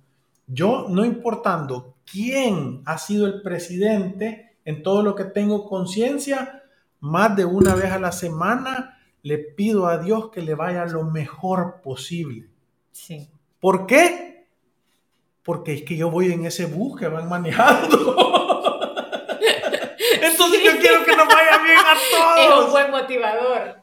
Yo, 0.47 0.87
no 0.89 1.05
importando 1.05 1.95
quién 2.11 2.83
ha 2.87 2.99
sido 2.99 3.27
el 3.27 3.43
presidente, 3.43 4.57
en 4.65 4.83
todo 4.83 5.03
lo 5.03 5.15
que 5.15 5.25
tengo 5.25 5.69
conciencia, 5.69 6.63
más 7.01 7.37
de 7.37 7.45
una 7.45 7.75
vez 7.75 7.93
a 7.93 7.99
la 7.99 8.13
semana 8.13 8.98
le 9.23 9.39
pido 9.39 9.87
a 9.87 9.99
Dios 9.99 10.31
que 10.31 10.43
le 10.43 10.55
vaya 10.55 10.85
lo 10.87 11.05
mejor 11.05 11.81
posible. 11.83 12.49
Sí. 12.93 13.31
¿Por 13.61 13.87
qué? 13.87 14.47
Porque 15.43 15.73
es 15.75 15.83
que 15.83 15.97
yo 15.97 16.11
voy 16.11 16.33
en 16.33 16.47
ese 16.47 16.67
bus 16.67 16.99
que 16.99 17.09
van 17.09 17.29
manejando. 17.29 17.97
Entonces 20.23 20.63
yo 20.65 20.79
quiero 20.81 21.05
que 21.05 21.17
nos 21.17 21.27
vaya 21.27 21.59
bien 21.63 21.79
a 21.79 21.97
todos. 22.11 22.61
Es 22.61 22.65
un 22.65 22.71
buen 22.73 22.91
motivador. 22.91 23.83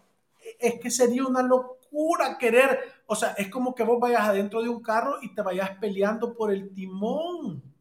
Es 0.60 0.80
que 0.80 0.89
sería 0.89 1.25
una 1.25 1.42
locura 1.42 2.38
querer, 2.38 2.80
o 3.06 3.15
sea, 3.15 3.30
es 3.38 3.50
como 3.50 3.74
que 3.74 3.84
vos 3.84 4.00
vayas 4.00 4.22
adentro 4.22 4.62
de 4.62 4.70
un 4.70 4.82
carro 4.82 5.15
y 5.22 5.34
te 5.34 5.42
vayas 5.42 5.72
peleando 5.80 6.36
por 6.36 6.51
el 6.51 6.74
timón. 6.74 7.75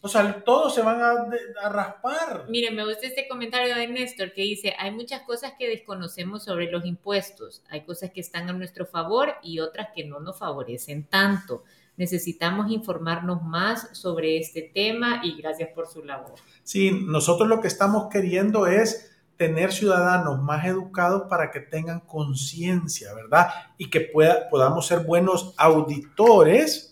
O 0.00 0.08
sea, 0.08 0.42
todos 0.44 0.74
se 0.74 0.82
van 0.82 1.00
a, 1.00 1.68
raspar. 1.68 2.46
Mire, 2.48 2.70
me 2.70 2.84
gusta 2.84 3.06
este 3.06 3.28
comentario 3.28 3.74
de 3.76 3.86
Néstor 3.86 4.32
que 4.32 4.42
dice, 4.42 4.74
hay 4.78 4.90
muchas 4.90 5.22
cosas 5.22 5.52
que 5.58 5.68
desconocemos 5.68 6.44
sobre 6.44 6.70
los 6.70 6.84
impuestos, 6.84 7.62
hay 7.68 7.82
cosas 7.82 8.10
que 8.10 8.20
están 8.20 8.48
a 8.48 8.52
nuestro 8.52 8.86
favor 8.86 9.34
y 9.42 9.60
otras 9.60 9.88
que 9.94 10.04
no 10.04 10.18
nos 10.20 10.38
favorecen 10.38 11.04
tanto. 11.04 11.62
Necesitamos 11.96 12.70
informarnos 12.70 13.42
más 13.42 13.96
sobre 13.96 14.38
este 14.38 14.62
tema 14.62 15.20
y 15.22 15.40
gracias 15.40 15.70
por 15.74 15.86
su 15.86 16.02
labor. 16.02 16.34
Sí, 16.64 16.90
nosotros 17.06 17.48
lo 17.48 17.60
que 17.60 17.68
estamos 17.68 18.08
queriendo 18.10 18.66
es 18.66 19.10
tener 19.36 19.72
ciudadanos 19.72 20.42
más 20.42 20.66
educados 20.66 21.22
para 21.28 21.50
que 21.50 21.60
tengan 21.60 22.00
conciencia, 22.00 23.14
¿verdad? 23.14 23.48
Y 23.78 23.88
que 23.88 24.00
pueda, 24.00 24.48
podamos 24.50 24.86
ser 24.86 25.00
buenos 25.00 25.54
auditores 25.56 26.89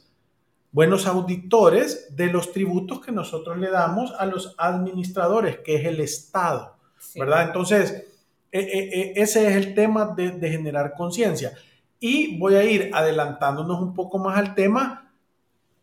buenos 0.78 1.08
auditores 1.08 2.14
de 2.14 2.28
los 2.28 2.52
tributos 2.52 3.04
que 3.04 3.10
nosotros 3.10 3.58
le 3.58 3.68
damos 3.68 4.14
a 4.16 4.24
los 4.26 4.54
administradores, 4.58 5.58
que 5.58 5.74
es 5.74 5.84
el 5.84 5.98
Estado, 5.98 6.76
¿verdad? 7.16 7.48
Entonces, 7.48 8.06
e, 8.52 8.60
e, 8.60 9.00
e, 9.00 9.12
ese 9.16 9.48
es 9.48 9.56
el 9.56 9.74
tema 9.74 10.14
de, 10.16 10.30
de 10.30 10.48
generar 10.48 10.94
conciencia. 10.96 11.52
Y 11.98 12.38
voy 12.38 12.54
a 12.54 12.62
ir 12.62 12.92
adelantándonos 12.94 13.80
un 13.80 13.92
poco 13.92 14.18
más 14.18 14.38
al 14.38 14.54
tema. 14.54 15.12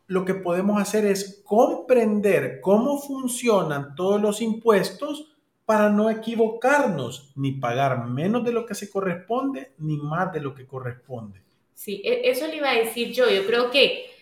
Lo 0.07 0.23
que 0.23 0.33
podemos 0.33 0.81
hacer 0.81 1.05
es 1.05 1.41
comprender 1.43 2.61
cómo 2.61 2.97
funcionan 2.97 3.95
todos 3.95 4.21
los 4.21 4.41
impuestos 4.41 5.35
para 5.65 5.89
no 5.89 6.09
equivocarnos, 6.09 7.33
ni 7.35 7.51
pagar 7.51 8.07
menos 8.07 8.45
de 8.45 8.53
lo 8.53 8.65
que 8.65 8.75
se 8.75 8.89
corresponde, 8.89 9.73
ni 9.77 9.97
más 9.97 10.31
de 10.31 10.39
lo 10.39 10.55
que 10.55 10.65
corresponde. 10.65 11.41
Sí, 11.73 12.01
eso 12.05 12.47
le 12.47 12.55
iba 12.55 12.69
a 12.69 12.75
decir 12.75 13.11
yo. 13.11 13.29
Yo 13.29 13.45
creo 13.45 13.69
que 13.69 14.14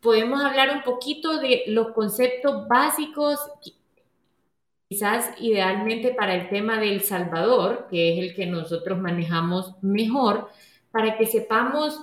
podemos 0.00 0.42
hablar 0.42 0.70
un 0.74 0.82
poquito 0.82 1.38
de 1.38 1.64
los 1.68 1.92
conceptos 1.92 2.66
básicos, 2.68 3.38
quizás 4.88 5.30
idealmente 5.40 6.12
para 6.12 6.34
el 6.34 6.48
tema 6.48 6.78
del 6.78 7.02
Salvador, 7.02 7.86
que 7.90 8.12
es 8.12 8.18
el 8.18 8.34
que 8.34 8.46
nosotros 8.46 8.98
manejamos 8.98 9.74
mejor, 9.82 10.50
para 10.90 11.16
que 11.16 11.26
sepamos 11.26 12.00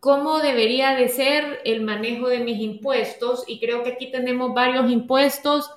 cómo 0.00 0.40
debería 0.40 0.94
de 0.94 1.08
ser 1.08 1.60
el 1.64 1.82
manejo 1.82 2.28
de 2.28 2.40
mis 2.40 2.60
impuestos. 2.60 3.44
Y 3.46 3.60
creo 3.60 3.82
que 3.82 3.92
aquí 3.92 4.10
tenemos 4.10 4.52
varios 4.52 4.90
impuestos 4.90 5.70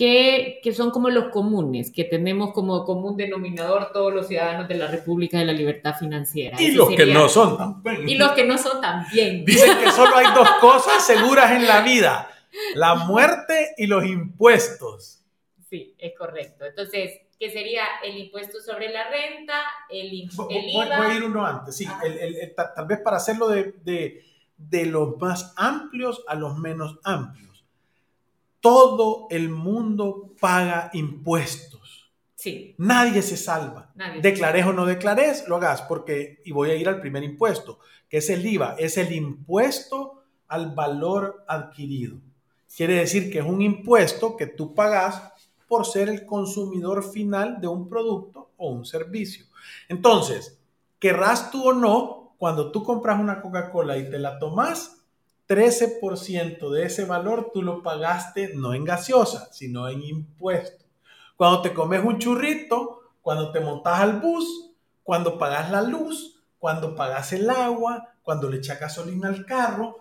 que, 0.00 0.72
son 0.74 0.90
como 0.90 1.10
los 1.10 1.26
comunes, 1.26 1.92
que 1.92 2.04
tenemos 2.04 2.54
como 2.54 2.86
común 2.86 3.18
denominador 3.18 3.92
todos 3.92 4.14
los 4.14 4.28
ciudadanos 4.28 4.66
de 4.66 4.76
la 4.76 4.86
República 4.86 5.38
de 5.38 5.44
la 5.44 5.52
Libertad 5.52 5.94
Financiera. 5.98 6.56
Y 6.58 6.70
los 6.70 6.88
que 6.88 7.04
no 7.04 7.28
son 7.28 7.58
también. 7.58 8.08
Y 8.08 8.14
los 8.14 8.32
que 8.32 8.46
no 8.46 8.56
son 8.56 8.80
también. 8.80 9.44
Dicen 9.44 9.76
que 9.78 9.92
solo 9.92 10.16
hay 10.16 10.32
dos 10.34 10.48
cosas 10.52 11.06
seguras 11.06 11.52
en 11.52 11.66
la 11.66 11.82
vida, 11.82 12.30
la 12.74 12.94
muerte 12.94 13.74
y 13.76 13.88
los 13.88 14.06
impuestos. 14.06 15.20
Sí, 15.68 15.94
es 15.98 16.12
correcto. 16.16 16.64
Entonces, 16.64 17.20
¿qué 17.38 17.50
sería 17.50 17.82
el 18.02 18.16
impuesto 18.16 18.58
sobre 18.58 18.90
la 18.90 19.06
renta, 19.10 19.60
el, 19.90 20.14
IVA. 20.14 20.32
Voy, 20.34 21.10
a 21.10 21.14
ir 21.14 21.24
uno 21.24 21.44
antes, 21.44 21.76
sí, 21.76 21.86
tal 22.56 22.86
vez 22.86 23.00
para 23.00 23.18
hacerlo 23.18 23.48
de, 23.48 23.74
de, 23.84 24.24
de 24.56 24.86
los 24.86 25.18
más 25.18 25.52
amplios 25.58 26.24
a 26.26 26.36
los 26.36 26.56
menos 26.56 26.98
amplios 27.04 27.49
todo 28.60 29.26
el 29.30 29.48
mundo 29.48 30.34
paga 30.40 30.90
impuestos. 30.92 32.12
Sí. 32.34 32.74
Nadie 32.78 33.22
se 33.22 33.36
salva. 33.36 33.92
declares 34.22 34.64
o 34.66 34.72
no 34.72 34.86
declares, 34.86 35.46
lo 35.46 35.56
hagas 35.56 35.82
porque, 35.82 36.40
y 36.44 36.52
voy 36.52 36.70
a 36.70 36.74
ir 36.74 36.88
al 36.88 37.00
primer 37.00 37.22
impuesto, 37.22 37.80
que 38.08 38.18
es 38.18 38.30
el 38.30 38.44
IVA, 38.46 38.76
es 38.78 38.96
el 38.96 39.12
impuesto 39.12 40.24
al 40.48 40.74
valor 40.74 41.44
adquirido. 41.46 42.18
Quiere 42.74 42.94
decir 42.94 43.30
que 43.30 43.40
es 43.40 43.44
un 43.44 43.60
impuesto 43.62 44.36
que 44.36 44.46
tú 44.46 44.74
pagas 44.74 45.32
por 45.68 45.86
ser 45.86 46.08
el 46.08 46.26
consumidor 46.26 47.04
final 47.12 47.60
de 47.60 47.68
un 47.68 47.88
producto 47.88 48.50
o 48.56 48.70
un 48.70 48.84
servicio. 48.84 49.46
Entonces, 49.88 50.58
querrás 50.98 51.50
tú 51.50 51.68
o 51.68 51.72
no, 51.72 52.34
cuando 52.38 52.72
tú 52.72 52.82
compras 52.82 53.20
una 53.20 53.40
Coca-Cola 53.40 53.98
y 53.98 54.10
te 54.10 54.18
la 54.18 54.38
tomas, 54.38 54.99
13% 55.50 56.70
de 56.70 56.84
ese 56.84 57.04
valor 57.04 57.50
tú 57.52 57.60
lo 57.60 57.82
pagaste 57.82 58.54
no 58.54 58.72
en 58.72 58.84
gaseosa, 58.84 59.48
sino 59.52 59.88
en 59.88 60.00
impuestos. 60.00 60.86
Cuando 61.36 61.60
te 61.60 61.74
comes 61.74 62.04
un 62.04 62.18
churrito, 62.18 63.00
cuando 63.20 63.50
te 63.50 63.58
montas 63.58 63.98
al 63.98 64.20
bus, 64.20 64.70
cuando 65.02 65.38
pagas 65.38 65.72
la 65.72 65.82
luz, 65.82 66.40
cuando 66.56 66.94
pagas 66.94 67.32
el 67.32 67.50
agua, 67.50 68.14
cuando 68.22 68.48
le 68.48 68.58
echas 68.58 68.78
gasolina 68.78 69.28
al 69.28 69.44
carro, 69.44 69.96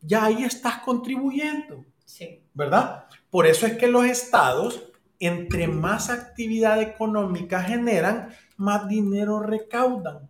ya 0.00 0.24
ahí 0.24 0.42
estás 0.42 0.78
contribuyendo. 0.78 1.84
Sí. 2.04 2.42
¿Verdad? 2.52 3.04
Por 3.30 3.46
eso 3.46 3.66
es 3.66 3.78
que 3.78 3.86
los 3.86 4.04
estados, 4.04 4.82
entre 5.20 5.68
más 5.68 6.10
actividad 6.10 6.82
económica 6.82 7.62
generan, 7.62 8.34
más 8.56 8.88
dinero 8.88 9.38
recaudan. 9.38 10.28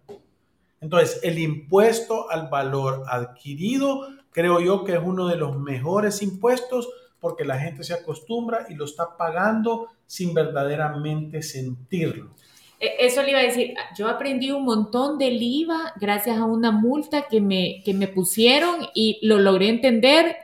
Entonces, 0.82 1.20
el 1.22 1.38
impuesto 1.38 2.30
al 2.30 2.48
valor 2.48 3.04
adquirido, 3.08 4.17
creo 4.32 4.60
yo 4.60 4.84
que 4.84 4.94
es 4.94 5.00
uno 5.02 5.28
de 5.28 5.36
los 5.36 5.58
mejores 5.58 6.22
impuestos 6.22 6.88
porque 7.20 7.44
la 7.44 7.58
gente 7.58 7.82
se 7.84 7.94
acostumbra 7.94 8.66
y 8.68 8.74
lo 8.74 8.84
está 8.84 9.16
pagando 9.16 9.88
sin 10.06 10.34
verdaderamente 10.34 11.42
sentirlo. 11.42 12.30
E, 12.80 13.06
eso 13.06 13.22
le 13.22 13.30
iba 13.30 13.40
a 13.40 13.44
decir, 13.44 13.74
yo 13.96 14.08
aprendí 14.08 14.50
un 14.50 14.64
montón 14.64 15.18
del 15.18 15.42
IVA 15.42 15.94
gracias 16.00 16.38
a 16.38 16.44
una 16.44 16.70
multa 16.70 17.26
que 17.28 17.40
me, 17.40 17.82
que 17.84 17.94
me 17.94 18.08
pusieron 18.08 18.88
y 18.94 19.18
lo 19.22 19.38
logré 19.38 19.68
entender 19.68 20.36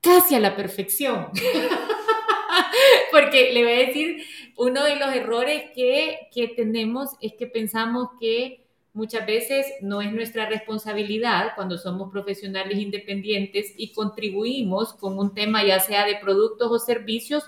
casi 0.00 0.34
a 0.34 0.40
la 0.40 0.56
perfección. 0.56 1.28
Porque 3.12 3.52
le 3.52 3.62
voy 3.62 3.72
a 3.72 3.86
decir, 3.86 4.22
uno 4.56 4.84
de 4.84 4.96
los 4.96 5.14
errores 5.14 5.64
que, 5.74 6.28
que 6.32 6.48
tenemos 6.48 7.10
es 7.20 7.34
que 7.34 7.46
pensamos 7.46 8.08
que 8.20 8.67
muchas 8.98 9.24
veces 9.26 9.64
no 9.80 10.02
es 10.02 10.12
nuestra 10.12 10.46
responsabilidad 10.46 11.52
cuando 11.54 11.78
somos 11.78 12.10
profesionales 12.10 12.78
independientes 12.78 13.72
y 13.76 13.92
contribuimos 13.92 14.92
con 14.94 15.16
un 15.20 15.34
tema 15.34 15.64
ya 15.64 15.78
sea 15.78 16.04
de 16.04 16.16
productos 16.16 16.68
o 16.72 16.78
servicios, 16.80 17.44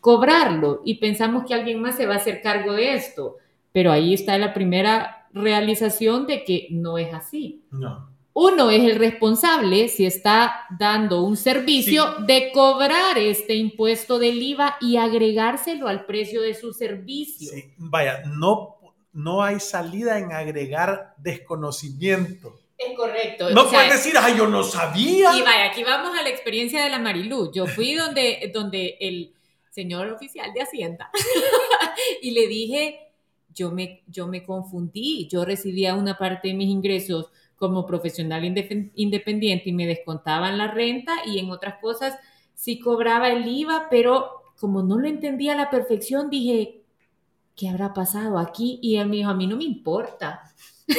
cobrarlo 0.00 0.80
y 0.82 0.94
pensamos 0.94 1.44
que 1.44 1.52
alguien 1.52 1.82
más 1.82 1.96
se 1.96 2.06
va 2.06 2.14
a 2.14 2.16
hacer 2.16 2.40
cargo 2.40 2.72
de 2.72 2.94
esto. 2.94 3.36
Pero 3.72 3.92
ahí 3.92 4.14
está 4.14 4.38
la 4.38 4.54
primera 4.54 5.28
realización 5.34 6.26
de 6.26 6.42
que 6.42 6.68
no 6.70 6.96
es 6.96 7.12
así. 7.12 7.64
No. 7.70 8.08
Uno 8.32 8.70
es 8.70 8.82
el 8.82 8.98
responsable, 8.98 9.88
si 9.88 10.06
está 10.06 10.66
dando 10.78 11.22
un 11.22 11.36
servicio, 11.36 12.16
de 12.26 12.50
cobrar 12.52 13.16
este 13.16 13.54
impuesto 13.54 14.18
del 14.18 14.42
IVA 14.42 14.76
y 14.80 14.96
agregárselo 14.96 15.86
al 15.86 16.06
precio 16.06 16.42
de 16.42 16.54
su 16.54 16.72
servicio. 16.72 17.52
Sí. 17.52 17.72
Vaya, 17.76 18.22
no 18.26 18.73
no 19.14 19.42
hay 19.42 19.60
salida 19.60 20.18
en 20.18 20.32
agregar 20.32 21.14
desconocimiento. 21.18 22.58
Es 22.76 22.96
correcto. 22.96 23.50
No 23.50 23.70
puedes 23.70 23.92
decir, 23.92 24.14
ay, 24.18 24.36
yo 24.36 24.48
no 24.48 24.62
sabía. 24.64 25.36
Y 25.36 25.42
vaya, 25.42 25.66
aquí 25.70 25.84
vamos 25.84 26.18
a 26.18 26.22
la 26.22 26.28
experiencia 26.28 26.82
de 26.82 26.90
la 26.90 26.98
Marilú. 26.98 27.52
Yo 27.52 27.66
fui 27.66 27.94
donde, 27.94 28.50
donde 28.52 28.98
el 29.00 29.32
señor 29.70 30.10
oficial 30.10 30.52
de 30.52 30.62
Hacienda 30.62 31.10
y 32.22 32.32
le 32.32 32.48
dije, 32.48 33.12
yo 33.54 33.70
me, 33.70 34.02
yo 34.08 34.26
me 34.26 34.44
confundí, 34.44 35.28
yo 35.28 35.44
recibía 35.44 35.94
una 35.94 36.18
parte 36.18 36.48
de 36.48 36.54
mis 36.54 36.68
ingresos 36.68 37.30
como 37.56 37.86
profesional 37.86 38.44
independiente 38.44 39.70
y 39.70 39.72
me 39.72 39.86
descontaban 39.86 40.58
la 40.58 40.72
renta 40.72 41.12
y 41.24 41.38
en 41.38 41.50
otras 41.50 41.76
cosas 41.80 42.18
sí 42.54 42.80
cobraba 42.80 43.30
el 43.30 43.46
IVA, 43.46 43.86
pero 43.90 44.42
como 44.58 44.82
no 44.82 44.98
lo 44.98 45.06
entendía 45.06 45.52
a 45.52 45.56
la 45.56 45.70
perfección, 45.70 46.30
dije, 46.30 46.83
¿qué 47.56 47.68
habrá 47.68 47.94
pasado 47.94 48.38
aquí? 48.38 48.78
Y 48.82 48.96
él 48.96 49.08
me 49.08 49.16
dijo, 49.16 49.30
a 49.30 49.34
mí 49.34 49.46
no 49.46 49.56
me 49.56 49.64
importa. 49.64 50.42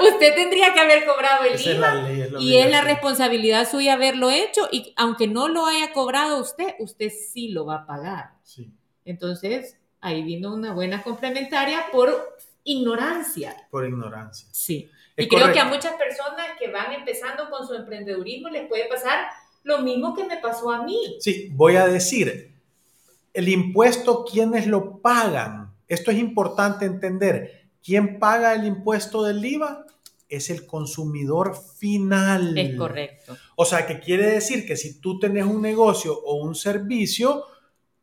Usted 0.00 0.34
tendría 0.34 0.72
que 0.72 0.80
haber 0.80 1.04
cobrado 1.04 1.44
el 1.44 1.60
IVA 1.60 2.40
y 2.40 2.56
es 2.56 2.70
la 2.70 2.80
responsabilidad 2.82 3.68
suya 3.68 3.94
haberlo 3.94 4.30
hecho 4.30 4.68
y 4.70 4.92
aunque 4.96 5.26
no 5.26 5.48
lo 5.48 5.66
haya 5.66 5.92
cobrado 5.92 6.40
usted, 6.40 6.74
usted 6.78 7.10
sí 7.10 7.48
lo 7.48 7.66
va 7.66 7.76
a 7.76 7.86
pagar. 7.86 8.32
Sí. 8.42 8.72
Entonces, 9.04 9.76
ahí 10.00 10.22
vino 10.22 10.54
una 10.54 10.72
buena 10.72 11.02
complementaria 11.02 11.86
por 11.92 12.38
ignorancia. 12.64 13.56
Por 13.70 13.86
ignorancia. 13.86 14.48
Sí. 14.52 14.90
y 15.16 15.28
creo 15.28 15.52
que 15.52 15.60
a 15.60 15.66
muchas 15.66 15.94
personas 15.94 16.46
que 16.58 16.70
van 16.70 16.92
empezando 16.92 17.50
con 17.50 17.66
su 17.66 17.74
emprendedurismo 17.74 18.48
les 18.48 18.68
puede 18.68 18.86
pasar 18.86 19.28
lo 19.62 19.78
mismo 19.78 20.14
que 20.14 20.24
me 20.24 20.38
pasó 20.38 20.70
a 20.70 20.82
mí. 20.82 21.16
Sí, 21.20 21.50
voy 21.52 21.76
a 21.76 21.86
decir, 21.86 22.49
el 23.32 23.48
impuesto, 23.48 24.24
¿quiénes 24.24 24.66
lo 24.66 25.00
pagan? 25.00 25.74
Esto 25.88 26.10
es 26.10 26.18
importante 26.18 26.84
entender. 26.84 27.68
¿Quién 27.82 28.18
paga 28.18 28.54
el 28.54 28.66
impuesto 28.66 29.22
del 29.22 29.44
IVA? 29.44 29.86
Es 30.28 30.50
el 30.50 30.66
consumidor 30.66 31.56
final. 31.56 32.56
Es 32.56 32.76
correcto. 32.76 33.36
O 33.56 33.64
sea, 33.64 33.86
que 33.86 34.00
quiere 34.00 34.26
decir 34.26 34.66
que 34.66 34.76
si 34.76 35.00
tú 35.00 35.18
tienes 35.18 35.44
un 35.44 35.60
negocio 35.60 36.16
o 36.16 36.36
un 36.36 36.54
servicio, 36.54 37.44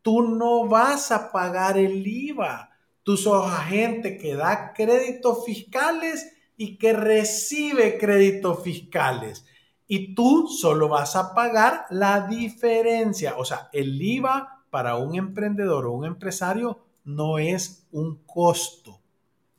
tú 0.01 0.21
no 0.21 0.67
vas 0.67 1.11
a 1.11 1.31
pagar 1.31 1.77
el 1.77 2.05
IVA. 2.05 2.71
Tú 3.03 3.15
sos 3.15 3.49
agente 3.49 4.17
que 4.17 4.35
da 4.35 4.73
créditos 4.73 5.45
fiscales 5.45 6.33
y 6.57 6.77
que 6.77 6.91
recibe 6.91 7.97
créditos 7.97 8.61
fiscales. 8.63 9.45
Y 9.87 10.13
tú 10.13 10.47
solo 10.49 10.89
vas 10.89 11.15
a 11.15 11.33
pagar 11.33 11.85
la 11.91 12.27
diferencia. 12.27 13.35
O 13.37 13.45
sea, 13.45 13.69
el 13.71 14.01
IVA 14.01 14.56
para 14.77 14.95
un 14.95 15.15
emprendedor 15.15 15.87
o 15.87 15.91
un 15.93 16.05
empresario 16.05 16.77
no 17.03 17.39
es 17.39 17.87
un 17.91 18.21
costo. 18.27 18.99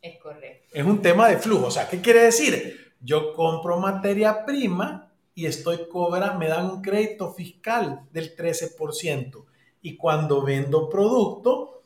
Es 0.01 0.17
correcto. 0.21 0.69
Es 0.73 0.87
un 0.87 1.03
tema 1.03 1.27
de 1.27 1.39
flujo. 1.39 1.67
O 1.67 1.71
sea, 1.73 1.89
¿qué 1.89 2.01
quiere 2.01 2.23
decir? 2.23 2.93
Yo 3.01 3.33
compro 3.33 3.81
materia 3.81 4.45
prima 4.47 5.11
y 5.35 5.47
estoy 5.47 5.89
cobra, 5.89 6.35
me 6.35 6.47
dan 6.47 6.67
un 6.67 6.83
crédito 6.83 7.33
fiscal 7.33 8.03
del 8.13 8.37
13%. 8.37 9.45
Y 9.83 9.97
cuando 9.97 10.41
vendo 10.41 10.89
producto, 10.89 11.83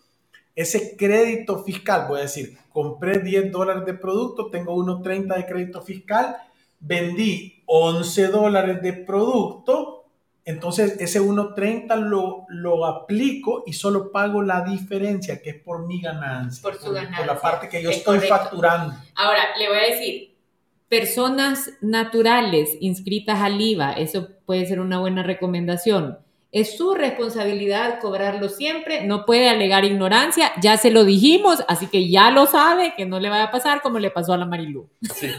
ese 0.54 0.94
crédito 0.94 1.64
fiscal, 1.64 2.08
voy 2.08 2.18
a 2.18 2.24
decir, 2.24 2.58
compré 2.68 3.20
10 3.20 3.50
dólares 3.50 3.86
de 3.86 3.94
producto, 3.94 4.50
tengo 4.50 4.76
1.30 4.76 5.36
de 5.36 5.46
crédito 5.46 5.80
fiscal, 5.80 6.36
vendí 6.80 7.62
11 7.64 8.26
dólares 8.26 8.82
de 8.82 8.92
producto, 8.92 10.01
entonces, 10.44 10.96
ese 10.98 11.20
1.30 11.20 11.94
lo, 11.96 12.46
lo 12.48 12.84
aplico 12.84 13.62
y 13.64 13.74
solo 13.74 14.10
pago 14.10 14.42
la 14.42 14.62
diferencia, 14.62 15.40
que 15.40 15.50
es 15.50 15.62
por 15.62 15.86
mi 15.86 16.00
ganancia. 16.00 16.62
Por 16.62 16.80
su 16.80 16.90
ganancia. 16.90 17.18
Por 17.18 17.26
la 17.26 17.40
parte 17.40 17.68
que 17.68 17.80
yo 17.80 17.90
estoy 17.90 18.18
facturando. 18.20 18.94
Ahora, 19.14 19.56
le 19.56 19.68
voy 19.68 19.78
a 19.78 19.94
decir, 19.94 20.34
personas 20.88 21.70
naturales 21.80 22.76
inscritas 22.80 23.40
al 23.40 23.60
IVA, 23.60 23.92
eso 23.92 24.30
puede 24.44 24.66
ser 24.66 24.80
una 24.80 24.98
buena 24.98 25.22
recomendación. 25.22 26.18
Es 26.50 26.76
su 26.76 26.92
responsabilidad 26.94 28.00
cobrarlo 28.00 28.48
siempre, 28.48 29.04
no 29.04 29.24
puede 29.24 29.48
alegar 29.48 29.84
ignorancia, 29.84 30.52
ya 30.60 30.76
se 30.76 30.90
lo 30.90 31.04
dijimos, 31.04 31.64
así 31.68 31.86
que 31.86 32.10
ya 32.10 32.30
lo 32.30 32.46
sabe, 32.46 32.94
que 32.96 33.06
no 33.06 33.20
le 33.20 33.30
vaya 33.30 33.44
a 33.44 33.50
pasar 33.52 33.80
como 33.80 34.00
le 34.00 34.10
pasó 34.10 34.34
a 34.34 34.38
la 34.38 34.44
Marilú. 34.44 34.90
Sí. 35.14 35.30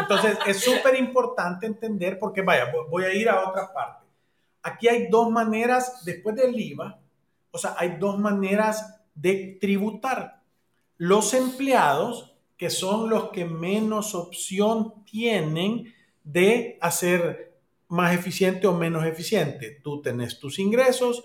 Entonces, 0.00 0.38
es 0.46 0.64
súper 0.64 0.98
importante 0.98 1.66
entender, 1.66 2.18
porque 2.18 2.40
vaya, 2.40 2.72
voy 2.90 3.04
a 3.04 3.14
ir 3.14 3.28
a 3.28 3.48
otra 3.48 3.72
parte 3.72 4.05
aquí 4.66 4.88
hay 4.88 5.06
dos 5.08 5.30
maneras, 5.30 6.02
después 6.04 6.34
del 6.34 6.58
IVA, 6.58 6.98
o 7.52 7.58
sea, 7.58 7.76
hay 7.78 7.96
dos 8.00 8.18
maneras 8.18 8.98
de 9.14 9.56
tributar. 9.60 10.42
Los 10.96 11.34
empleados, 11.34 12.34
que 12.56 12.68
son 12.68 13.08
los 13.08 13.30
que 13.30 13.44
menos 13.44 14.14
opción 14.16 15.04
tienen 15.04 15.94
de 16.24 16.78
hacer 16.80 17.54
más 17.88 18.12
eficiente 18.12 18.66
o 18.66 18.72
menos 18.72 19.06
eficiente. 19.06 19.80
Tú 19.84 20.02
tenés 20.02 20.40
tus 20.40 20.58
ingresos, 20.58 21.22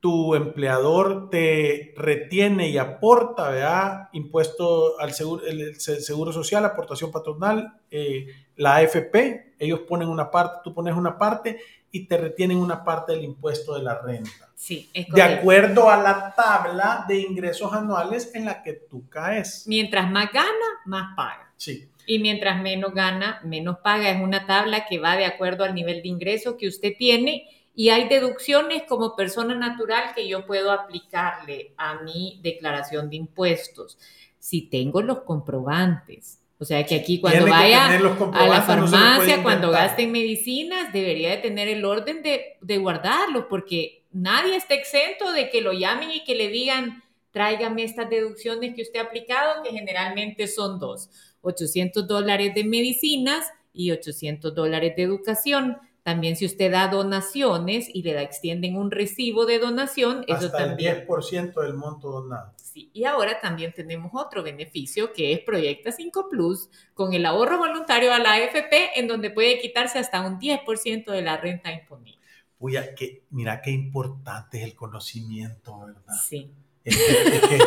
tu 0.00 0.34
empleador 0.34 1.30
te 1.30 1.94
retiene 1.96 2.68
y 2.68 2.78
aporta, 2.78 3.50
¿verdad? 3.50 4.08
Impuesto 4.12 4.98
al 5.00 5.12
seguro, 5.12 5.44
el 5.46 5.80
seguro 5.80 6.32
social, 6.32 6.64
aportación 6.64 7.10
patronal, 7.10 7.80
eh, 7.90 8.26
la 8.56 8.76
AFP, 8.76 9.54
ellos 9.58 9.80
ponen 9.80 10.08
una 10.08 10.30
parte, 10.30 10.58
tú 10.62 10.74
pones 10.74 10.94
una 10.94 11.18
parte 11.18 11.58
y 11.90 12.06
te 12.06 12.18
retienen 12.18 12.58
una 12.58 12.84
parte 12.84 13.12
del 13.12 13.24
impuesto 13.24 13.74
de 13.74 13.82
la 13.82 14.00
renta. 14.00 14.50
Sí, 14.54 14.90
es 14.92 15.08
De 15.08 15.22
acuerdo 15.22 15.88
a 15.88 15.96
la 15.96 16.34
tabla 16.34 17.04
de 17.08 17.20
ingresos 17.20 17.72
anuales 17.72 18.34
en 18.34 18.44
la 18.44 18.62
que 18.62 18.74
tú 18.74 19.08
caes. 19.08 19.64
Mientras 19.66 20.10
más 20.10 20.32
gana, 20.32 20.50
más 20.84 21.16
paga. 21.16 21.52
Sí. 21.56 21.88
Y 22.06 22.18
mientras 22.18 22.60
menos 22.62 22.94
gana, 22.94 23.40
menos 23.44 23.78
paga. 23.78 24.10
Es 24.10 24.22
una 24.22 24.46
tabla 24.46 24.86
que 24.86 24.98
va 24.98 25.16
de 25.16 25.24
acuerdo 25.24 25.64
al 25.64 25.74
nivel 25.74 26.02
de 26.02 26.08
ingreso 26.08 26.56
que 26.56 26.68
usted 26.68 26.94
tiene 26.98 27.48
y 27.78 27.90
hay 27.90 28.08
deducciones 28.08 28.84
como 28.88 29.14
persona 29.14 29.54
natural 29.54 30.14
que 30.14 30.26
yo 30.26 30.46
puedo 30.46 30.72
aplicarle 30.72 31.74
a 31.76 32.00
mi 32.00 32.40
declaración 32.42 33.10
de 33.10 33.16
impuestos. 33.16 33.98
Si 34.38 34.62
tengo 34.62 35.02
los 35.02 35.20
comprobantes, 35.20 36.40
o 36.58 36.64
sea 36.64 36.86
que 36.86 36.94
aquí 36.94 37.20
cuando 37.20 37.46
vaya 37.46 37.86
a 37.86 38.46
la 38.48 38.62
farmacia, 38.62 39.42
cuando 39.42 39.70
gaste 39.70 40.04
en 40.04 40.12
medicinas, 40.12 40.90
debería 40.90 41.32
de 41.32 41.36
tener 41.36 41.68
el 41.68 41.84
orden 41.84 42.22
de, 42.22 42.56
de 42.62 42.78
guardarlos, 42.78 43.44
porque 43.50 44.04
nadie 44.10 44.56
está 44.56 44.72
exento 44.72 45.32
de 45.32 45.50
que 45.50 45.60
lo 45.60 45.74
llamen 45.74 46.10
y 46.10 46.24
que 46.24 46.34
le 46.34 46.48
digan, 46.48 47.02
tráigame 47.30 47.84
estas 47.84 48.08
deducciones 48.08 48.74
que 48.74 48.80
usted 48.80 49.00
ha 49.00 49.02
aplicado, 49.02 49.62
que 49.62 49.70
generalmente 49.70 50.46
son 50.46 50.78
dos, 50.78 51.10
800 51.42 52.08
dólares 52.08 52.54
de 52.54 52.64
medicinas 52.64 53.44
y 53.74 53.90
800 53.90 54.54
dólares 54.54 54.94
de 54.96 55.02
educación. 55.02 55.76
También 56.06 56.36
si 56.36 56.46
usted 56.46 56.70
da 56.70 56.86
donaciones 56.86 57.88
y 57.92 58.04
le 58.04 58.14
da, 58.14 58.22
extienden 58.22 58.76
un 58.76 58.92
recibo 58.92 59.44
de 59.44 59.58
donación, 59.58 60.24
eso 60.28 60.52
también. 60.52 60.98
El 60.98 61.08
10% 61.08 61.60
del 61.60 61.74
monto 61.74 62.12
donado. 62.12 62.52
Sí, 62.58 62.90
y 62.92 63.06
ahora 63.06 63.40
también 63.40 63.72
tenemos 63.74 64.12
otro 64.14 64.44
beneficio 64.44 65.12
que 65.12 65.32
es 65.32 65.40
Proyecta 65.40 65.90
5 65.90 66.28
Plus 66.30 66.68
con 66.94 67.12
el 67.12 67.26
ahorro 67.26 67.58
voluntario 67.58 68.12
a 68.12 68.20
la 68.20 68.34
AFP 68.34 69.00
en 69.00 69.08
donde 69.08 69.30
puede 69.30 69.58
quitarse 69.58 69.98
hasta 69.98 70.24
un 70.24 70.38
10% 70.38 71.10
de 71.10 71.22
la 71.22 71.38
renta 71.38 71.72
imponible. 71.72 72.20
Uy, 72.60 72.76
que, 72.96 73.24
mira 73.30 73.60
qué 73.60 73.72
importante 73.72 74.58
es 74.58 74.62
el 74.62 74.76
conocimiento, 74.76 75.86
¿verdad? 75.86 76.14
Sí. 76.24 76.52
Es 76.84 76.96
que, 76.96 77.58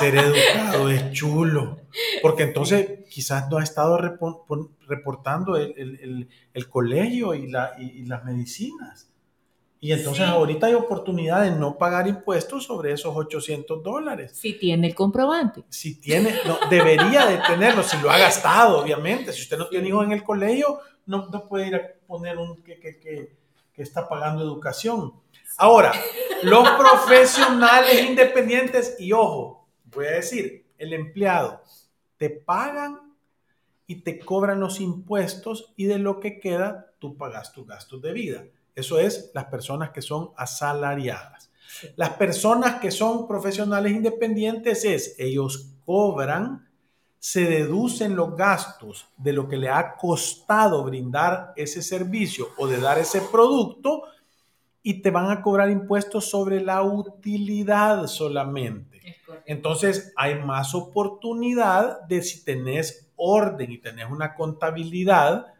ser 0.00 0.16
educado 0.16 0.90
es 0.90 1.12
chulo. 1.12 1.78
Porque 2.22 2.42
entonces 2.42 3.06
quizás 3.08 3.48
no 3.50 3.58
ha 3.58 3.62
estado 3.62 3.98
reportando 4.86 5.56
el, 5.56 6.28
colegio 6.68 7.34
y, 7.34 7.50
y 7.78 8.06
las 8.06 8.24
medicinas. 8.24 9.08
Y 9.80 9.92
entonces 9.92 10.26
ahorita 10.26 10.66
hay 10.66 10.74
oportunidad 10.74 11.42
de 11.42 11.52
no 11.52 11.78
pagar 11.78 12.08
impuestos 12.08 12.64
sobre 12.64 12.92
esos 12.92 13.14
800 13.14 13.82
dólares. 13.82 14.32
Si 14.34 14.54
tiene 14.54 14.88
el 14.88 14.94
comprobante. 14.94 15.62
Si 15.68 16.00
tiene, 16.00 16.34
no, 16.46 16.58
debería 16.68 17.26
de 17.26 17.38
tenerlo, 17.38 17.84
si 17.84 17.96
lo 17.98 18.10
ha 18.10 18.18
gastado, 18.18 18.80
obviamente. 18.80 19.32
Si 19.32 19.42
usted 19.42 19.56
no 19.56 19.68
tiene 19.68 19.88
hijos 19.88 20.04
en 20.04 20.12
el 20.12 20.24
colegio, 20.24 20.80
no, 21.06 21.28
no 21.28 21.48
puede 21.48 21.68
ir 21.68 21.76
a 21.76 21.82
poner 22.08 22.38
un 22.38 22.60
que, 22.64 22.80
que, 22.80 22.98
que, 22.98 23.36
que 23.72 23.82
está 23.82 24.08
pagando 24.08 24.42
educación. 24.42 25.12
Ahora, 25.56 25.92
los 26.42 26.68
profesionales 26.70 28.02
independientes, 28.02 28.96
y 28.98 29.12
ojo, 29.12 29.68
voy 29.84 30.06
a 30.06 30.12
decir, 30.12 30.66
el 30.76 30.92
empleado, 30.92 31.62
te 32.18 32.30
pagan 32.30 33.14
y 33.86 34.02
te 34.02 34.18
cobran 34.18 34.60
los 34.60 34.80
impuestos 34.80 35.72
y 35.76 35.86
de 35.86 35.98
lo 35.98 36.20
que 36.20 36.38
queda, 36.40 36.92
tú 36.98 37.16
pagas 37.16 37.52
tus 37.52 37.66
gastos 37.66 38.02
de 38.02 38.12
vida. 38.12 38.44
Eso 38.74 38.98
es 38.98 39.30
las 39.34 39.46
personas 39.46 39.90
que 39.90 40.02
son 40.02 40.30
asalariadas. 40.36 41.50
Las 41.96 42.10
personas 42.10 42.80
que 42.80 42.90
son 42.90 43.26
profesionales 43.26 43.92
independientes 43.92 44.84
es, 44.84 45.14
ellos 45.18 45.70
cobran, 45.84 46.68
se 47.18 47.44
deducen 47.44 48.14
los 48.14 48.36
gastos 48.36 49.08
de 49.16 49.32
lo 49.32 49.48
que 49.48 49.56
le 49.56 49.68
ha 49.68 49.96
costado 49.96 50.84
brindar 50.84 51.52
ese 51.56 51.82
servicio 51.82 52.48
o 52.56 52.66
de 52.66 52.80
dar 52.80 52.98
ese 52.98 53.20
producto 53.20 54.02
y 54.82 55.02
te 55.02 55.10
van 55.10 55.30
a 55.30 55.42
cobrar 55.42 55.70
impuestos 55.70 56.30
sobre 56.30 56.60
la 56.60 56.82
utilidad 56.82 58.06
solamente. 58.06 58.97
Entonces 59.48 60.12
hay 60.14 60.34
más 60.34 60.74
oportunidad 60.74 62.02
de 62.02 62.20
si 62.20 62.44
tenés 62.44 63.08
orden 63.16 63.72
y 63.72 63.78
tenés 63.78 64.10
una 64.10 64.34
contabilidad, 64.34 65.54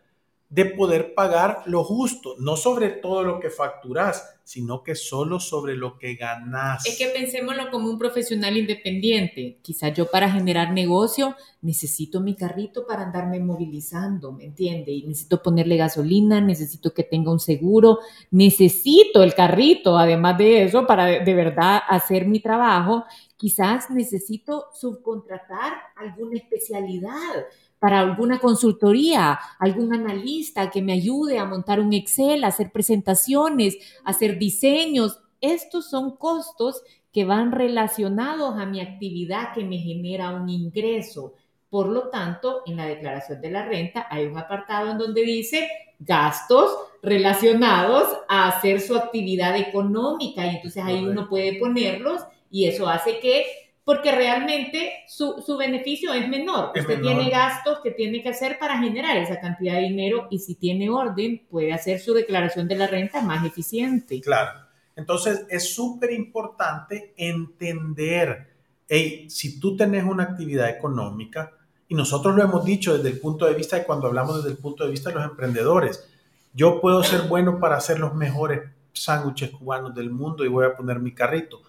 de 0.51 0.65
poder 0.65 1.13
pagar 1.15 1.63
lo 1.67 1.85
justo, 1.85 2.35
no 2.39 2.57
sobre 2.57 2.89
todo 2.89 3.23
lo 3.23 3.39
que 3.39 3.51
facturas, 3.51 4.41
sino 4.45 4.83
que 4.83 4.95
solo 4.95 5.41
sobre 5.41 5.77
lo 5.77 5.99
que 5.99 6.15
ganas. 6.15 6.87
Es 6.87 6.97
que 6.97 7.09
pensémoslo 7.09 7.71
como 7.71 7.91
un 7.91 7.99
profesional 7.99 8.57
independiente. 8.57 9.59
Quizás 9.61 9.93
yo 9.93 10.11
para 10.11 10.31
generar 10.31 10.73
negocio 10.73 11.37
necesito 11.61 12.21
mi 12.21 12.35
carrito 12.35 12.87
para 12.87 13.03
andarme 13.03 13.41
movilizando, 13.41 14.33
¿me 14.33 14.45
entiende? 14.45 14.93
Y 14.93 15.07
necesito 15.07 15.43
ponerle 15.43 15.77
gasolina, 15.77 16.41
necesito 16.41 16.95
que 16.95 17.03
tenga 17.03 17.31
un 17.31 17.41
seguro, 17.41 17.99
necesito 18.31 19.23
el 19.23 19.35
carrito, 19.35 19.99
además 19.99 20.39
de 20.39 20.63
eso, 20.63 20.87
para 20.87 21.05
de 21.23 21.35
verdad 21.35 21.81
hacer 21.87 22.27
mi 22.27 22.41
trabajo. 22.41 23.05
Quizás 23.39 23.89
necesito 23.89 24.67
subcontratar 24.73 25.75
alguna 25.95 26.37
especialidad 26.37 27.47
para 27.79 28.01
alguna 28.01 28.41
consultoría, 28.41 29.39
algún 29.61 29.95
analista 29.95 30.71
que 30.71 30.83
me 30.83 30.93
ayude 30.93 31.39
a 31.39 31.45
montar 31.45 31.79
un 31.79 31.93
Excel, 31.93 32.43
a 32.43 32.49
hacer 32.49 32.73
presentaciones, 32.73 33.79
a 34.05 34.11
hacer 34.11 34.41
diseños. 34.41 35.21
Estos 35.41 35.89
son 35.89 36.17
costos 36.17 36.83
que 37.13 37.25
van 37.25 37.53
relacionados 37.53 38.57
a 38.59 38.67
mi 38.67 38.81
actividad 38.81 39.53
que 39.55 39.65
me 39.65 39.79
genera 39.79 40.33
un 40.33 40.49
ingreso. 40.49 41.35
Por 41.71 41.91
lo 41.91 42.09
tanto, 42.09 42.63
en 42.67 42.77
la 42.77 42.87
declaración 42.87 43.41
de 43.41 43.53
la 43.53 43.65
renta 43.65 44.09
hay 44.11 44.27
un 44.27 44.37
apartado 44.37 44.91
en 44.91 44.99
donde 44.99 45.23
dice 45.23 45.69
gastos 46.01 46.77
relacionados 47.03 48.09
a 48.29 48.49
hacer 48.49 48.81
su 48.81 48.97
actividad 48.97 49.57
económica 49.57 50.45
y 50.45 50.57
entonces 50.57 50.83
ahí 50.85 51.05
uno 51.05 51.29
puede 51.29 51.61
ponerlos 51.61 52.23
y 52.51 52.67
eso 52.67 52.89
hace 52.89 53.21
que 53.21 53.47
porque 53.89 54.13
realmente 54.13 54.93
su, 55.09 55.43
su 55.47 55.57
beneficio 55.57 56.13
es 56.13 56.29
menor. 56.29 56.73
Usted 56.79 57.01
tiene 57.01 57.31
gastos 57.31 57.79
que 57.83 57.91
tiene 57.91 58.23
que 58.23 58.29
hacer 58.29 58.59
para 58.59 58.79
generar 58.79 59.17
esa 59.17 59.41
cantidad 59.41 59.77
de 59.77 59.85
dinero 59.85 60.29
y 60.31 60.41
si 60.41 60.57
tiene 60.57 60.91
orden 60.91 61.47
puede 61.49 61.73
hacer 61.73 61.99
su 61.99 62.13
declaración 62.13 62.69
de 62.69 62.77
la 62.77 62.87
renta 62.87 63.23
más 63.23 63.47
eficiente. 63.47 64.21
Claro. 64.21 64.61
Entonces 64.95 65.47
es 65.49 65.75
súper 65.75 66.13
importante 66.13 67.15
entender, 67.17 68.49
hey, 68.87 69.25
si 69.31 69.59
tú 69.59 69.75
tenés 69.75 70.05
una 70.05 70.25
actividad 70.25 70.69
económica, 70.69 71.53
y 71.89 71.95
nosotros 71.95 72.37
lo 72.37 72.43
hemos 72.43 72.67
dicho 72.67 72.95
desde 72.95 73.09
el 73.09 73.19
punto 73.19 73.47
de 73.47 73.55
vista 73.55 73.77
de 73.77 73.85
cuando 73.85 74.09
hablamos 74.09 74.37
desde 74.37 74.51
el 74.51 74.59
punto 74.59 74.85
de 74.85 74.91
vista 74.91 75.09
de 75.09 75.15
los 75.15 75.25
emprendedores, 75.25 76.07
yo 76.53 76.83
puedo 76.83 77.03
ser 77.03 77.23
bueno 77.23 77.59
para 77.59 77.79
hacer 77.79 77.99
los 77.99 78.15
mejores 78.15 78.69
sándwiches 78.93 79.49
cubanos 79.49 79.95
del 79.95 80.11
mundo 80.11 80.45
y 80.45 80.49
voy 80.49 80.67
a 80.67 80.77
poner 80.77 80.99
mi 80.99 81.15
carrito 81.15 81.63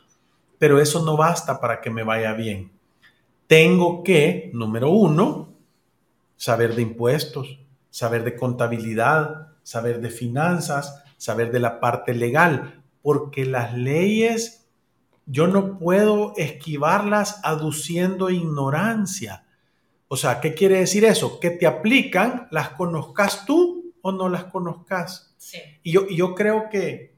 pero 0.60 0.80
eso 0.80 1.04
no 1.04 1.18
basta 1.18 1.60
para 1.60 1.82
que 1.82 1.90
me 1.90 2.04
vaya 2.04 2.34
bien. 2.34 2.72
Tengo 3.48 4.04
que, 4.04 4.52
número 4.54 4.92
uno, 4.92 5.50
saber 6.36 6.76
de 6.76 6.84
impuestos, 6.84 7.60
saber 7.90 8.24
de 8.24 8.36
contabilidad, 8.36 9.54
saber 9.64 10.02
de 10.02 10.10
finanzas, 10.12 11.04
saber 11.18 11.52
de 11.52 11.60
la 11.60 11.80
parte 11.80 12.14
legal, 12.14 12.84
porque 13.02 13.46
las 13.46 13.74
leyes 13.74 14.68
yo 15.26 15.48
no 15.48 15.78
puedo 15.78 16.34
esquivarlas 16.38 17.40
aduciendo 17.44 18.30
ignorancia. 18.30 19.46
O 20.08 20.18
sea, 20.18 20.42
¿qué 20.42 20.56
quiere 20.56 20.80
decir 20.80 21.06
eso? 21.06 21.40
Que 21.40 21.52
te 21.52 21.68
aplican, 21.68 22.48
las 22.52 22.70
conozcas 22.70 23.46
tú 23.46 23.94
o 24.02 24.12
no 24.12 24.28
las 24.28 24.46
conozcas. 24.46 25.36
Y, 25.84 25.92
yo, 25.92 26.06
y 26.10 26.18
yo 26.18 26.34
creo 26.34 26.70
que 26.70 27.09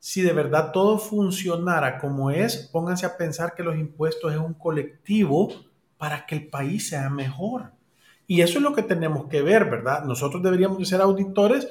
si 0.00 0.22
de 0.22 0.32
verdad 0.32 0.72
todo 0.72 0.98
funcionara 0.98 1.98
como 1.98 2.30
es, 2.30 2.56
pónganse 2.72 3.04
a 3.04 3.18
pensar 3.18 3.54
que 3.54 3.62
los 3.62 3.76
impuestos 3.76 4.32
es 4.32 4.38
un 4.38 4.54
colectivo 4.54 5.52
para 5.98 6.24
que 6.24 6.34
el 6.36 6.48
país 6.48 6.88
sea 6.88 7.10
mejor. 7.10 7.72
Y 8.26 8.40
eso 8.40 8.58
es 8.58 8.64
lo 8.64 8.74
que 8.74 8.82
tenemos 8.82 9.28
que 9.28 9.42
ver, 9.42 9.66
¿verdad? 9.66 10.04
Nosotros 10.04 10.42
deberíamos 10.42 10.88
ser 10.88 11.02
auditores 11.02 11.68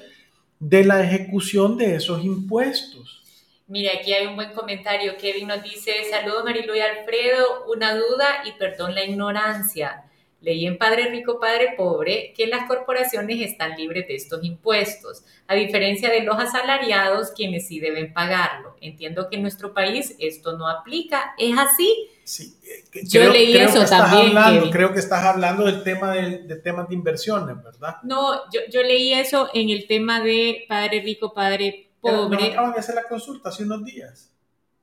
de 0.60 0.84
la 0.86 1.04
ejecución 1.04 1.76
de 1.78 1.96
esos 1.96 2.24
impuestos. 2.24 3.24
Mira, 3.66 3.94
aquí 4.00 4.14
hay 4.14 4.28
un 4.28 4.36
buen 4.36 4.54
comentario. 4.54 5.18
Kevin 5.18 5.48
nos 5.48 5.64
dice, 5.64 5.92
saludos 6.12 6.44
Marilu 6.44 6.76
y 6.76 6.82
Alfredo, 6.82 7.66
una 7.68 7.96
duda 7.96 8.44
y 8.46 8.52
perdón 8.60 8.94
la 8.94 9.06
ignorancia. 9.06 10.04
Leí 10.42 10.66
en 10.66 10.78
Padre 10.78 11.10
Rico, 11.10 11.40
Padre 11.40 11.74
Pobre 11.76 12.34
que 12.36 12.48
las 12.48 12.66
corporaciones 12.66 13.42
están 13.42 13.76
libres 13.76 14.08
de 14.08 14.16
estos 14.16 14.44
impuestos, 14.44 15.26
a 15.48 15.56
diferencia 15.56 16.10
de 16.10 16.24
los 16.24 16.38
asalariados 16.38 17.32
quienes 17.36 17.68
sí 17.68 17.80
deben 17.80 18.14
pagarlo. 18.14 18.76
Entiendo 18.80 19.30
que 19.30 19.36
en 19.36 19.42
nuestro 19.42 19.74
país 19.74 20.16
esto 20.20 20.58
no 20.58 20.70
aplica. 20.70 21.34
¿Es 21.38 21.58
así? 21.58 22.10
Sí. 22.24 22.58
Eh, 22.64 23.02
Yo 23.06 23.30
leí 23.32 23.58
eso 23.58 23.84
también. 23.86 24.70
Creo 24.72 24.94
que 24.94 25.00
estás 25.00 25.26
hablando 25.26 25.66
del 25.66 25.84
tema 25.84 26.14
de, 26.14 26.56
temas 26.64 26.88
de 26.88 26.96
inversiones, 26.96 27.62
¿verdad? 27.62 27.98
No, 28.04 28.44
yo, 28.52 28.84
leí 28.84 29.14
eso 29.14 29.50
en 29.54 29.70
el 29.70 29.88
tema 29.88 30.22
de 30.22 30.64
Padre 30.70 31.02
Rico, 31.02 31.34
Padre 31.34 31.90
Pobre. 32.00 32.40
¿No 32.40 32.52
acaban 32.52 32.74
de 32.74 32.80
hacer 32.80 32.96
la 32.96 33.04
consulta 33.04 33.50
hace 33.50 33.64
unos 33.64 33.84
días? 33.84 34.32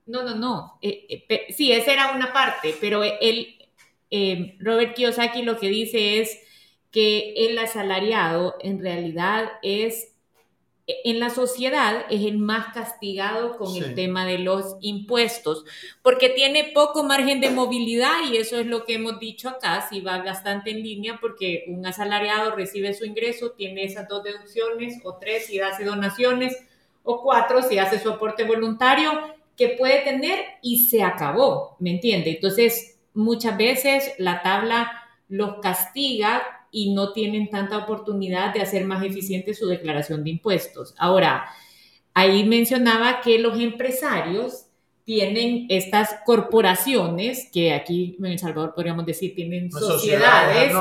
No, 0.06 0.22
no, 0.22 0.34
no. 0.34 0.78
Eh, 0.82 1.24
eh, 1.28 1.46
sí, 1.56 1.72
esa 1.72 1.92
era 1.92 2.12
una 2.12 2.32
parte, 2.32 2.76
pero 2.80 3.02
el, 3.02 3.55
eh, 4.10 4.56
Robert 4.60 4.94
Kiyosaki 4.94 5.42
lo 5.42 5.58
que 5.58 5.68
dice 5.68 6.20
es 6.20 6.38
que 6.90 7.34
el 7.36 7.58
asalariado 7.58 8.56
en 8.60 8.80
realidad 8.80 9.50
es, 9.62 10.14
en 10.86 11.18
la 11.18 11.30
sociedad, 11.30 12.06
es 12.08 12.22
el 12.24 12.38
más 12.38 12.72
castigado 12.72 13.58
con 13.58 13.74
el 13.76 13.94
tema 13.94 14.24
de 14.24 14.38
los 14.38 14.76
impuestos, 14.80 15.64
porque 16.02 16.30
tiene 16.30 16.70
poco 16.72 17.02
margen 17.02 17.40
de 17.40 17.50
movilidad 17.50 18.30
y 18.30 18.36
eso 18.36 18.58
es 18.58 18.66
lo 18.66 18.84
que 18.84 18.94
hemos 18.94 19.18
dicho 19.18 19.48
acá, 19.48 19.86
si 19.90 20.00
va 20.00 20.22
bastante 20.22 20.70
en 20.70 20.82
línea, 20.82 21.18
porque 21.20 21.64
un 21.68 21.84
asalariado 21.84 22.54
recibe 22.54 22.94
su 22.94 23.04
ingreso, 23.04 23.50
tiene 23.50 23.84
esas 23.84 24.08
dos 24.08 24.22
deducciones, 24.22 25.00
o 25.04 25.16
tres 25.16 25.46
si 25.46 25.58
hace 25.58 25.84
donaciones, 25.84 26.56
o 27.02 27.20
cuatro 27.20 27.62
si 27.62 27.78
hace 27.78 27.98
su 27.98 28.10
aporte 28.10 28.44
voluntario, 28.44 29.34
que 29.56 29.70
puede 29.70 30.02
tener 30.02 30.44
y 30.62 30.86
se 30.86 31.02
acabó, 31.02 31.76
¿me 31.80 31.90
entiende? 31.90 32.30
Entonces, 32.30 32.95
muchas 33.16 33.56
veces 33.56 34.12
la 34.18 34.42
tabla 34.42 34.92
los 35.28 35.56
castiga 35.60 36.42
y 36.70 36.92
no 36.92 37.12
tienen 37.12 37.50
tanta 37.50 37.78
oportunidad 37.78 38.52
de 38.52 38.60
hacer 38.60 38.84
más 38.84 39.02
eficiente 39.02 39.54
su 39.54 39.66
declaración 39.66 40.22
de 40.22 40.30
impuestos. 40.30 40.94
Ahora, 40.98 41.46
ahí 42.14 42.44
mencionaba 42.44 43.20
que 43.20 43.38
los 43.38 43.58
empresarios 43.58 44.66
tienen 45.04 45.66
estas 45.68 46.16
corporaciones, 46.26 47.48
que 47.52 47.72
aquí 47.72 48.16
en 48.18 48.26
El 48.26 48.38
Salvador 48.38 48.74
podríamos 48.74 49.06
decir 49.06 49.34
tienen 49.34 49.70
sociedades, 49.70 50.74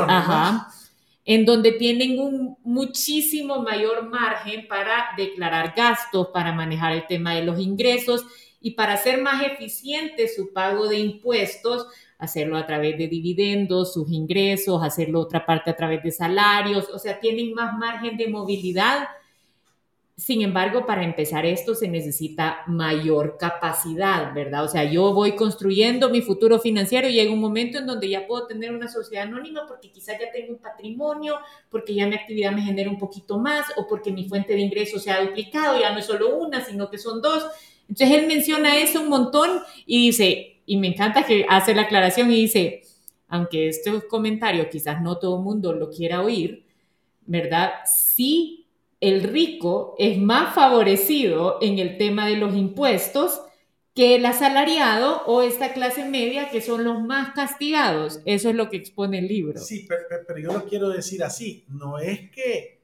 en 1.24 1.46
donde 1.46 1.72
tienen 1.72 2.20
un 2.20 2.58
muchísimo 2.64 3.62
mayor 3.62 4.10
margen 4.10 4.68
para 4.68 5.10
declarar 5.16 5.74
gastos, 5.76 6.30
para 6.34 6.52
manejar 6.52 6.94
el 6.94 7.08
tema 7.08 7.36
de 7.36 7.44
los 7.44 7.60
ingresos 7.60 8.26
y 8.60 8.72
para 8.72 8.94
hacer 8.94 9.22
más 9.22 9.44
eficiente 9.44 10.28
su 10.28 10.52
pago 10.52 10.88
de 10.88 10.98
impuestos, 10.98 11.88
hacerlo 12.18 12.58
a 12.58 12.66
través 12.66 12.98
de 12.98 13.08
dividendos, 13.08 13.94
sus 13.94 14.12
ingresos, 14.12 14.84
hacerlo 14.84 15.22
otra 15.22 15.46
parte 15.46 15.72
a 15.72 15.76
través 15.76 16.02
de 16.04 16.12
salarios, 16.12 16.90
o 16.90 17.00
sea, 17.00 17.20
tienen 17.20 17.54
más 17.54 17.78
margen 17.78 18.18
de 18.18 18.28
movilidad 18.28 19.08
sin 20.18 20.42
embargo, 20.42 20.86
para 20.86 21.04
empezar 21.04 21.46
esto 21.46 21.76
se 21.76 21.90
necesita 21.90 22.64
mayor 22.68 23.36
capacidad, 23.38 24.34
¿verdad? 24.34 24.64
O 24.64 24.70
sea, 24.70 24.90
yo 24.90 25.14
voy 25.14 25.36
construyendo 25.36 26.10
mi 26.10 26.22
futuro 26.22 26.58
financiero 26.58 27.10
y 27.10 27.14
llega 27.14 27.34
un 27.34 27.42
momento 27.42 27.80
en 27.80 27.86
donde 27.86 28.08
ya 28.08 28.26
puedo 28.26 28.48
tener 28.48 28.74
una 28.74 28.88
sociedad 28.88 29.26
anónima 29.26 29.68
porque 29.68 29.92
quizás 29.92 30.18
ya 30.18 30.32
tengo 30.32 30.54
un 30.54 30.60
patrimonio, 30.60 31.36
porque 31.70 31.94
ya 31.94 32.08
mi 32.08 32.16
actividad 32.16 32.54
me 32.54 32.62
genera 32.62 32.90
un 32.90 32.98
poquito 32.98 33.38
más 33.40 33.66
o 33.76 33.88
porque 33.88 34.14
mi 34.14 34.30
fuente 34.30 34.54
de 34.54 34.62
ingresos 34.62 35.04
se 35.04 35.12
ha 35.12 35.22
duplicado, 35.22 35.82
ya 35.82 35.92
no 35.92 36.00
es 36.00 36.06
solo 36.06 36.38
una, 36.38 36.64
sino 36.64 36.90
que 36.90 36.98
son 36.98 37.22
dos. 37.22 37.44
Entonces 37.90 38.18
él 38.18 38.28
menciona 38.28 38.78
eso 38.78 39.02
un 39.02 39.10
montón 39.10 39.50
y 39.86 40.08
dice, 40.08 40.55
y 40.66 40.78
me 40.78 40.88
encanta 40.88 41.26
que 41.26 41.46
hace 41.50 41.76
la 41.76 41.84
aclaración 41.84 42.32
y 42.32 42.36
dice, 42.36 42.82
aunque 43.28 43.68
este 43.70 43.92
comentario 44.08 44.70
quizás 44.70 45.02
no 45.02 45.18
todo 45.18 45.38
el 45.38 45.44
mundo 45.44 45.74
lo 45.74 45.90
quiera 45.90 46.22
oír, 46.22 46.66
¿verdad? 47.26 47.72
Sí 47.86 48.66
el 49.06 49.24
rico 49.24 49.96
es 50.00 50.18
más 50.18 50.56
favorecido 50.56 51.60
en 51.62 51.80
el 51.80 51.98
tema 51.98 52.28
de 52.28 52.38
los 52.38 52.56
impuestos 52.56 53.42
que 53.94 54.16
el 54.16 54.26
asalariado 54.26 55.24
o 55.26 55.42
esta 55.42 55.74
clase 55.74 56.06
media 56.06 56.50
que 56.50 56.62
son 56.62 56.84
los 56.84 57.02
más 57.02 57.34
castigados. 57.34 58.20
Eso 58.26 58.50
es 58.50 58.56
lo 58.56 58.70
que 58.70 58.78
expone 58.78 59.20
el 59.20 59.28
libro. 59.28 59.60
Sí, 59.60 59.88
pero, 59.88 60.40
yo 60.40 60.54
lo 60.54 60.66
quiero 60.66 60.90
decir 60.90 61.24
así. 61.24 61.66
No 61.70 62.00
es 62.00 62.30
que 62.32 62.82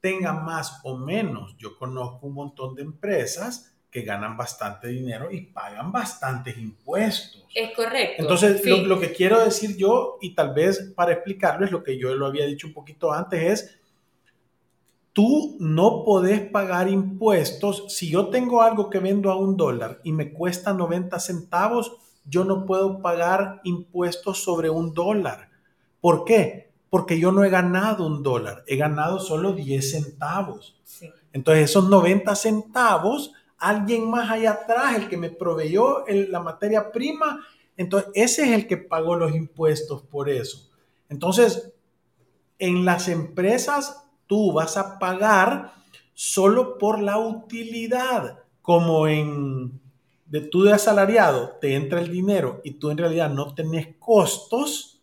tengan 0.00 0.44
más 0.44 0.80
o 0.84 0.96
menos. 0.96 1.56
Yo 1.58 1.76
conozco 1.76 2.26
un 2.26 2.34
montón 2.34 2.74
de 2.74 2.82
empresas 2.82 3.69
que 3.90 4.02
ganan 4.02 4.36
bastante 4.36 4.88
dinero 4.88 5.30
y 5.30 5.40
pagan 5.40 5.90
bastantes 5.90 6.56
impuestos. 6.58 7.44
Es 7.54 7.74
correcto. 7.74 8.22
Entonces, 8.22 8.64
lo, 8.64 8.78
lo, 8.78 9.00
que 9.00 9.12
quiero 9.12 9.44
decir 9.44 9.76
yo, 9.76 10.18
y 10.20 10.34
tal 10.34 10.54
vez 10.54 10.92
para 10.94 11.12
explicarles 11.12 11.72
lo 11.72 11.82
que 11.82 11.98
yo 11.98 12.14
lo 12.14 12.26
había 12.26 12.46
dicho 12.46 12.68
un 12.68 12.72
poquito 12.72 13.12
antes, 13.12 13.42
es 13.42 13.80
tú 15.12 15.56
no 15.58 16.04
podés 16.04 16.40
pagar 16.40 16.88
impuestos. 16.88 17.84
Si 17.88 18.10
yo 18.10 18.28
tengo 18.28 18.62
algo 18.62 18.90
que 18.90 19.00
vendo 19.00 19.30
a 19.30 19.36
un 19.36 19.56
dólar 19.56 20.00
y 20.04 20.12
me 20.12 20.32
cuesta 20.32 20.72
90 20.72 21.18
centavos, 21.18 21.96
yo 22.24 22.44
no 22.44 22.64
puedo 22.64 23.02
pagar 23.02 23.60
impuestos 23.64 24.42
sobre 24.42 24.70
un 24.70 24.94
dólar. 24.94 25.50
¿Por 26.00 26.24
qué? 26.24 26.70
Porque 26.88 27.18
yo 27.18 27.32
no 27.32 27.44
he 27.44 27.50
ganado 27.50 28.06
un 28.06 28.22
dólar, 28.22 28.64
he 28.66 28.76
ganado 28.76 29.20
solo 29.20 29.52
10 29.52 29.90
centavos. 29.90 30.76
Entonces 31.32 31.70
esos 31.70 31.88
90 31.88 32.34
centavos, 32.34 33.32
alguien 33.60 34.10
más 34.10 34.30
allá 34.30 34.52
atrás, 34.52 34.96
el 34.96 35.08
que 35.08 35.16
me 35.16 35.30
proveyó 35.30 36.04
la 36.08 36.40
materia 36.40 36.90
prima, 36.90 37.46
entonces 37.76 38.10
ese 38.14 38.42
es 38.44 38.50
el 38.50 38.66
que 38.66 38.76
pagó 38.76 39.14
los 39.14 39.34
impuestos 39.34 40.02
por 40.02 40.28
eso. 40.28 40.70
Entonces, 41.08 41.72
en 42.58 42.84
las 42.84 43.08
empresas 43.08 44.04
tú 44.26 44.52
vas 44.52 44.76
a 44.76 44.98
pagar 44.98 45.72
solo 46.14 46.78
por 46.78 47.00
la 47.00 47.18
utilidad, 47.18 48.40
como 48.62 49.06
en 49.06 49.80
de 50.26 50.40
tú 50.40 50.62
de 50.62 50.72
asalariado 50.72 51.56
te 51.60 51.74
entra 51.74 52.00
el 52.00 52.08
dinero 52.08 52.60
y 52.62 52.72
tú 52.74 52.90
en 52.90 52.98
realidad 52.98 53.30
no 53.30 53.52
tenés 53.52 53.96
costos 53.98 55.02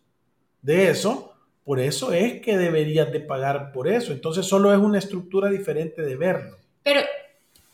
de 0.62 0.88
eso, 0.88 1.34
por 1.64 1.80
eso 1.80 2.14
es 2.14 2.40
que 2.40 2.56
deberías 2.56 3.12
de 3.12 3.20
pagar 3.20 3.72
por 3.72 3.88
eso. 3.88 4.12
Entonces 4.12 4.46
solo 4.46 4.72
es 4.72 4.78
una 4.78 4.98
estructura 4.98 5.50
diferente 5.50 6.00
de 6.00 6.16
verlo. 6.16 6.56
Pero 6.82 7.00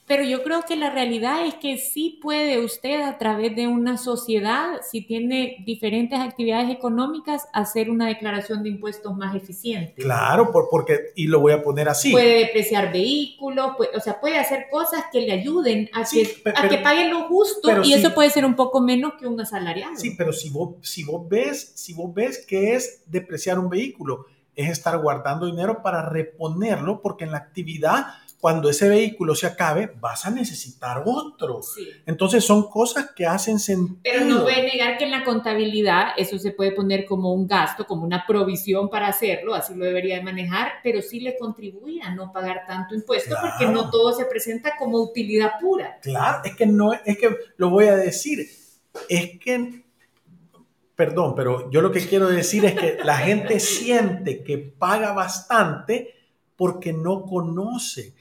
pero 0.06 0.22
yo 0.22 0.42
creo 0.42 0.62
que 0.66 0.76
la 0.76 0.90
realidad 0.90 1.46
es 1.46 1.54
que 1.54 1.78
sí 1.78 2.18
puede 2.20 2.58
usted 2.62 3.00
a 3.00 3.16
través 3.16 3.56
de 3.56 3.66
una 3.66 3.96
sociedad, 3.96 4.80
si 4.88 5.00
tiene 5.00 5.56
diferentes 5.64 6.20
actividades 6.20 6.70
económicas, 6.70 7.48
hacer 7.54 7.88
una 7.88 8.06
declaración 8.06 8.62
de 8.62 8.68
impuestos 8.68 9.16
más 9.16 9.34
eficiente. 9.34 10.02
Claro, 10.02 10.52
por, 10.52 10.68
porque, 10.70 11.12
y 11.16 11.26
lo 11.26 11.40
voy 11.40 11.52
a 11.52 11.62
poner 11.62 11.88
así. 11.88 12.12
Puede 12.12 12.40
depreciar 12.40 12.92
vehículos, 12.92 13.72
o 13.94 14.00
sea, 14.00 14.20
puede 14.20 14.36
hacer 14.36 14.66
cosas 14.70 15.04
que 15.10 15.22
le 15.22 15.32
ayuden 15.32 15.88
a, 15.94 16.04
que, 16.04 16.42
a 16.54 16.68
que 16.68 16.78
paguen 16.78 17.10
lo 17.10 17.26
justo 17.28 17.82
y 17.82 17.94
eso 17.94 18.14
puede 18.14 18.28
ser 18.28 18.44
un 18.44 18.56
poco 18.56 18.82
menos 18.82 19.14
que 19.18 19.26
un 19.26 19.40
asalariado. 19.40 19.96
Sí, 19.96 20.14
pero 20.18 20.32
si 20.34 20.50
vos, 20.50 20.74
si 20.82 21.02
vos 21.04 21.26
ves, 21.26 21.72
si 21.76 21.94
vos 21.94 22.12
ves 22.12 22.44
que 22.46 22.74
es 22.74 23.02
depreciar 23.06 23.58
un 23.58 23.70
vehículo, 23.70 24.26
es 24.56 24.70
estar 24.70 24.98
guardando 24.98 25.46
dinero 25.46 25.82
para 25.82 26.08
reponerlo 26.08 27.00
porque 27.00 27.24
en 27.24 27.32
la 27.32 27.38
actividad 27.38 28.06
cuando 28.44 28.68
ese 28.68 28.90
vehículo 28.90 29.35
se 29.35 29.46
acabe, 29.46 29.90
vas 29.98 30.26
a 30.26 30.30
necesitar 30.30 31.02
otro. 31.07 31.62
Entonces 32.04 32.44
son 32.44 32.68
cosas 32.68 33.12
que 33.16 33.24
hacen 33.24 33.59
sentido. 33.59 34.00
Pero 34.04 34.26
no 34.26 34.42
voy 34.42 34.52
a 34.52 34.62
negar 34.62 34.98
que 34.98 35.04
en 35.04 35.12
la 35.12 35.24
contabilidad 35.24 36.09
eso 36.18 36.38
se 36.38 36.50
puede 36.50 36.72
poner 36.72 37.07
como 37.07 37.33
un 37.33 37.46
gasto, 37.46 37.87
como 37.87 38.04
una 38.04 38.26
provisión 38.26 38.90
para 38.90 39.09
hacerlo, 39.09 39.54
así 39.54 39.74
lo 39.74 39.87
debería 39.87 40.16
de 40.16 40.24
manejar, 40.24 40.72
pero 40.83 41.00
sí 41.00 41.20
le 41.20 41.38
contribuye 41.38 42.02
a 42.02 42.14
no 42.14 42.33
pagar 42.33 42.66
tanto 42.66 42.94
impuesto 42.94 43.35
porque 43.40 43.72
no 43.72 43.88
todo 43.88 44.12
se 44.12 44.26
presenta 44.26 44.76
como 44.76 44.98
utilidad 44.98 45.52
pura. 45.59 45.98
Claro, 46.02 46.42
es 46.44 46.54
que 46.54 46.66
no, 46.66 46.92
es 46.92 47.16
que 47.16 47.35
lo 47.57 47.70
voy 47.70 47.87
a 47.87 47.96
decir, 47.96 48.46
es 49.09 49.38
que 49.40 49.85
perdón, 50.94 51.35
pero 51.35 51.70
yo 51.70 51.80
lo 51.80 51.90
que 51.90 52.07
quiero 52.07 52.28
decir 52.28 52.66
es 52.66 52.74
que 52.74 52.98
la 53.02 53.16
gente 53.16 53.59
siente 53.59 54.44
que 54.44 54.59
paga 54.59 55.14
bastante 55.14 56.12
porque 56.57 56.92
no 56.92 57.22
conoce 57.22 58.12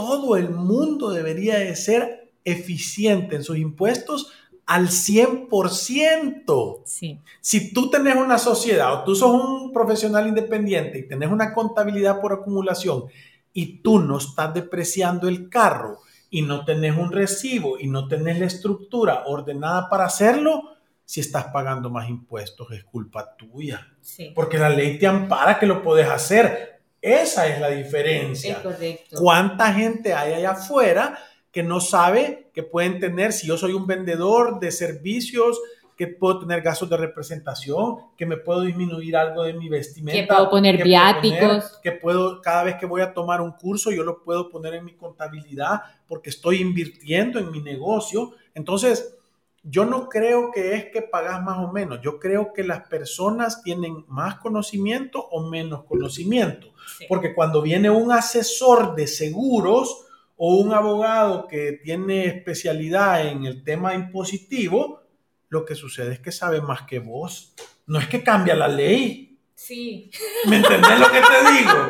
todo 0.00 0.36
el 0.36 0.50
mundo 0.50 1.10
debería 1.10 1.58
de 1.58 1.76
ser 1.76 2.32
eficiente 2.44 3.36
en 3.36 3.44
sus 3.44 3.58
impuestos 3.58 4.32
al 4.66 4.88
100%. 4.88 6.82
Sí. 6.84 7.18
Si 7.40 7.72
tú 7.72 7.90
tenés 7.90 8.16
una 8.16 8.38
sociedad 8.38 8.94
o 8.94 9.04
tú 9.04 9.14
sos 9.14 9.32
un 9.32 9.72
profesional 9.72 10.26
independiente 10.28 10.98
y 10.98 11.08
tenés 11.08 11.30
una 11.30 11.52
contabilidad 11.52 12.20
por 12.20 12.32
acumulación 12.32 13.04
y 13.52 13.78
tú 13.78 13.98
no 13.98 14.18
estás 14.18 14.54
depreciando 14.54 15.28
el 15.28 15.48
carro 15.48 15.98
y 16.30 16.42
no 16.42 16.64
tenés 16.64 16.96
un 16.96 17.10
recibo 17.10 17.78
y 17.78 17.88
no 17.88 18.06
tenés 18.06 18.38
la 18.38 18.46
estructura 18.46 19.24
ordenada 19.26 19.88
para 19.88 20.04
hacerlo, 20.04 20.62
si 21.04 21.18
estás 21.18 21.46
pagando 21.46 21.90
más 21.90 22.08
impuestos 22.08 22.70
es 22.70 22.84
culpa 22.84 23.34
tuya. 23.36 23.88
Sí. 24.00 24.30
Porque 24.32 24.56
la 24.56 24.70
ley 24.70 24.96
te 24.96 25.08
ampara 25.08 25.58
que 25.58 25.66
lo 25.66 25.82
puedes 25.82 26.08
hacer. 26.08 26.79
Esa 27.00 27.46
es 27.48 27.60
la 27.60 27.68
diferencia. 27.70 28.52
Es 28.52 28.58
correcto. 28.58 29.16
¿Cuánta 29.18 29.72
gente 29.72 30.12
hay 30.12 30.34
allá 30.34 30.52
afuera 30.52 31.18
que 31.50 31.62
no 31.62 31.80
sabe 31.80 32.50
que 32.52 32.62
pueden 32.62 33.00
tener, 33.00 33.32
si 33.32 33.46
yo 33.46 33.56
soy 33.56 33.72
un 33.72 33.86
vendedor 33.86 34.60
de 34.60 34.70
servicios, 34.70 35.60
que 36.00 36.06
puedo 36.06 36.38
tener 36.38 36.62
gastos 36.62 36.88
de 36.88 36.96
representación, 36.96 37.96
que 38.16 38.24
me 38.24 38.38
puedo 38.38 38.62
disminuir 38.62 39.14
algo 39.18 39.42
de 39.42 39.52
mi 39.52 39.68
vestimenta. 39.68 40.18
Que 40.18 40.26
puedo 40.26 40.48
poner 40.48 40.82
viáticos. 40.82 41.78
que 41.82 41.92
puedo, 41.92 42.40
cada 42.40 42.64
vez 42.64 42.76
que 42.76 42.86
voy 42.86 43.02
a 43.02 43.12
tomar 43.12 43.42
un 43.42 43.52
curso, 43.52 43.90
yo 43.90 44.02
lo 44.02 44.22
puedo 44.22 44.48
poner 44.48 44.72
en 44.72 44.86
mi 44.86 44.94
contabilidad 44.94 45.82
porque 46.08 46.30
estoy 46.30 46.62
invirtiendo 46.62 47.38
en 47.38 47.50
mi 47.50 47.60
negocio. 47.60 48.32
Entonces, 48.54 49.18
yo 49.62 49.84
no 49.84 50.08
creo 50.08 50.50
que 50.50 50.74
es 50.74 50.86
que 50.86 51.02
pagas 51.02 51.42
más 51.42 51.58
o 51.58 51.70
menos, 51.70 52.00
yo 52.02 52.18
creo 52.18 52.52
que 52.52 52.64
las 52.64 52.88
personas 52.88 53.62
tienen 53.62 54.04
más 54.08 54.36
conocimiento 54.36 55.20
o 55.30 55.50
menos 55.50 55.84
conocimiento, 55.84 56.72
porque 57.08 57.34
cuando 57.34 57.60
viene 57.60 57.90
un 57.90 58.10
asesor 58.12 58.94
de 58.94 59.06
seguros 59.06 60.06
o 60.36 60.56
un 60.56 60.72
abogado 60.72 61.46
que 61.46 61.72
tiene 61.84 62.24
especialidad 62.24 63.26
en 63.26 63.44
el 63.44 63.62
tema 63.62 63.94
impositivo, 63.94 65.02
lo 65.50 65.64
que 65.66 65.74
sucede 65.74 66.14
es 66.14 66.20
que 66.20 66.32
sabe 66.32 66.62
más 66.62 66.82
que 66.82 67.00
vos. 67.00 67.54
No 67.86 67.98
es 67.98 68.06
que 68.06 68.22
cambia 68.22 68.54
la 68.54 68.68
ley. 68.68 69.38
Sí. 69.54 70.10
¿Me 70.46 70.56
entendés 70.56 70.98
lo 70.98 71.10
que 71.10 71.20
te 71.20 71.52
digo? 71.52 71.88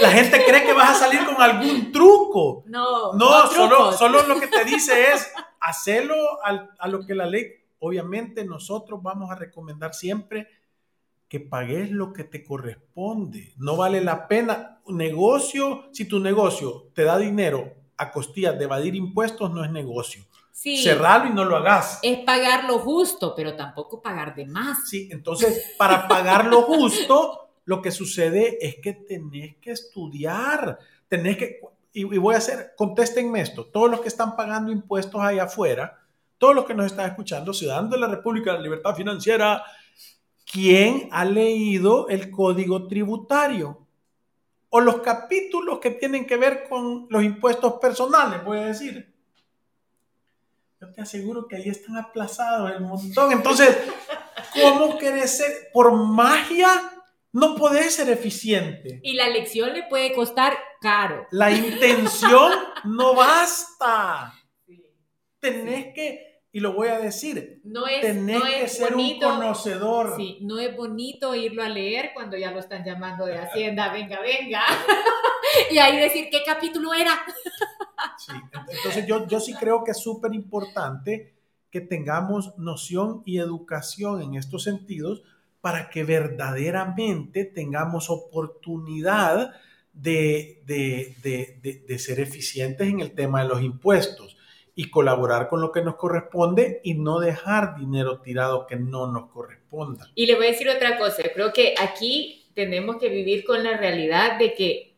La 0.00 0.10
gente 0.10 0.44
cree 0.46 0.64
que 0.64 0.72
vas 0.72 0.90
a 0.90 1.06
salir 1.06 1.24
con 1.24 1.42
algún 1.42 1.90
truco. 1.90 2.62
No, 2.66 3.14
no, 3.14 3.48
solo, 3.48 3.92
solo 3.92 4.22
lo 4.28 4.38
que 4.38 4.46
te 4.46 4.64
dice 4.64 5.12
es 5.12 5.32
hacerlo 5.60 6.16
a 6.42 6.88
lo 6.88 7.06
que 7.06 7.14
la 7.14 7.26
ley, 7.26 7.52
obviamente 7.78 8.44
nosotros 8.44 9.02
vamos 9.02 9.30
a 9.30 9.36
recomendar 9.36 9.94
siempre 9.94 10.48
que 11.30 11.38
pagues 11.38 11.92
lo 11.92 12.12
que 12.12 12.24
te 12.24 12.42
corresponde. 12.42 13.52
No 13.56 13.76
vale 13.76 14.00
la 14.00 14.26
pena. 14.26 14.80
Negocio, 14.88 15.84
si 15.92 16.06
tu 16.06 16.18
negocio 16.18 16.88
te 16.92 17.04
da 17.04 17.16
dinero 17.18 17.72
a 17.96 18.10
costillas 18.10 18.58
de 18.58 18.64
evadir 18.64 18.96
impuestos, 18.96 19.52
no 19.52 19.64
es 19.64 19.70
negocio. 19.70 20.24
Sí, 20.50 20.82
Cerralo 20.82 21.28
y 21.28 21.32
no 21.32 21.44
lo 21.44 21.56
hagas. 21.56 22.00
Es 22.02 22.18
pagar 22.24 22.64
lo 22.64 22.80
justo, 22.80 23.32
pero 23.36 23.54
tampoco 23.54 24.02
pagar 24.02 24.34
de 24.34 24.44
más. 24.46 24.88
Sí, 24.88 25.08
entonces, 25.12 25.72
para 25.78 26.08
pagar 26.08 26.46
lo 26.46 26.62
justo, 26.62 27.50
lo 27.64 27.80
que 27.80 27.92
sucede 27.92 28.58
es 28.60 28.76
que 28.82 28.94
tenés 28.94 29.56
que 29.58 29.70
estudiar, 29.70 30.78
tenés 31.06 31.36
que, 31.36 31.60
y, 31.92 32.04
voy 32.04 32.34
a 32.34 32.38
hacer, 32.38 32.74
contéstenme 32.76 33.40
esto, 33.40 33.66
todos 33.66 33.90
los 33.90 34.00
que 34.00 34.08
están 34.08 34.36
pagando 34.36 34.70
impuestos 34.70 35.20
allá 35.20 35.44
afuera, 35.44 35.98
todos 36.38 36.54
los 36.54 36.64
que 36.64 36.74
nos 36.74 36.86
están 36.86 37.08
escuchando, 37.08 37.52
ciudadanos 37.52 37.90
de 37.90 37.98
la 37.98 38.06
República 38.06 38.52
de 38.52 38.58
la 38.58 38.62
Libertad 38.62 38.94
Financiera, 38.94 39.64
¿quién 40.50 41.08
ha 41.10 41.24
leído 41.24 42.08
el 42.08 42.30
código 42.30 42.86
tributario? 42.86 43.86
O 44.70 44.80
los 44.80 45.00
capítulos 45.00 45.80
que 45.80 45.90
tienen 45.90 46.26
que 46.26 46.36
ver 46.36 46.68
con 46.68 47.06
los 47.10 47.24
impuestos 47.24 47.74
personales, 47.74 48.44
voy 48.44 48.58
a 48.58 48.66
decir. 48.66 49.12
Yo 50.80 50.90
te 50.92 51.02
aseguro 51.02 51.46
que 51.46 51.56
ahí 51.56 51.68
están 51.68 51.96
aplazados 51.96 52.70
el 52.70 52.80
montón. 52.80 53.32
Entonces, 53.32 53.76
¿cómo 54.54 54.96
querés 54.96 55.36
ser? 55.36 55.70
Por 55.74 55.92
magia 55.92 56.68
no 57.32 57.54
podés 57.54 57.94
ser 57.94 58.10
eficiente. 58.10 59.00
Y 59.02 59.14
la 59.14 59.28
lección 59.28 59.72
le 59.72 59.84
puede 59.84 60.12
costar 60.12 60.56
caro. 60.80 61.26
La 61.30 61.50
intención 61.50 62.52
no 62.84 63.14
basta. 63.14 64.34
Tenés 65.38 65.94
que, 65.94 66.42
y 66.52 66.60
lo 66.60 66.74
voy 66.74 66.88
a 66.88 66.98
decir, 66.98 67.60
no 67.64 67.86
es, 67.86 68.00
tenés 68.00 68.38
no 68.38 68.44
que 68.44 68.64
es 68.64 68.76
ser 68.76 68.92
bonito, 68.92 69.28
un 69.28 69.36
conocedor. 69.36 70.16
Sí, 70.16 70.38
no 70.42 70.58
es 70.58 70.76
bonito 70.76 71.34
irlo 71.34 71.62
a 71.62 71.68
leer 71.68 72.10
cuando 72.12 72.36
ya 72.36 72.50
lo 72.50 72.58
están 72.58 72.84
llamando 72.84 73.24
de 73.26 73.38
Hacienda, 73.38 73.92
venga, 73.92 74.20
venga. 74.20 74.62
y 75.70 75.78
ahí 75.78 75.98
decir 75.98 76.28
qué 76.30 76.42
capítulo 76.44 76.92
era. 76.92 77.24
Sí, 78.18 78.32
entonces 78.68 79.06
yo, 79.06 79.26
yo 79.26 79.40
sí 79.40 79.54
creo 79.54 79.82
que 79.84 79.92
es 79.92 80.00
súper 80.00 80.34
importante 80.34 81.34
que 81.70 81.80
tengamos 81.80 82.58
noción 82.58 83.22
y 83.24 83.38
educación 83.38 84.20
en 84.20 84.34
estos 84.34 84.64
sentidos 84.64 85.22
para 85.60 85.90
que 85.90 86.04
verdaderamente 86.04 87.44
tengamos 87.44 88.10
oportunidad 88.10 89.52
de, 89.92 90.62
de, 90.64 91.14
de, 91.22 91.82
de, 91.86 91.98
ser 91.98 92.20
eficientes 92.20 92.88
en 92.88 93.00
el 93.00 93.12
tema 93.12 93.42
de 93.42 93.48
los 93.48 93.62
impuestos 93.62 94.36
y 94.74 94.88
colaborar 94.90 95.48
con 95.48 95.60
lo 95.60 95.72
que 95.72 95.82
nos 95.82 95.96
corresponde 95.96 96.80
y 96.84 96.94
no 96.94 97.18
dejar 97.18 97.76
dinero 97.76 98.20
tirado 98.20 98.66
que 98.66 98.76
no 98.76 99.10
nos 99.10 99.30
corresponda. 99.30 100.10
Y 100.14 100.26
le 100.26 100.36
voy 100.36 100.46
a 100.46 100.50
decir 100.50 100.68
otra 100.68 100.96
cosa, 100.96 101.22
creo 101.34 101.52
que 101.52 101.74
aquí 101.78 102.46
tenemos 102.54 102.96
que 102.96 103.08
vivir 103.08 103.44
con 103.44 103.62
la 103.62 103.76
realidad 103.76 104.38
de 104.38 104.54
que, 104.54 104.94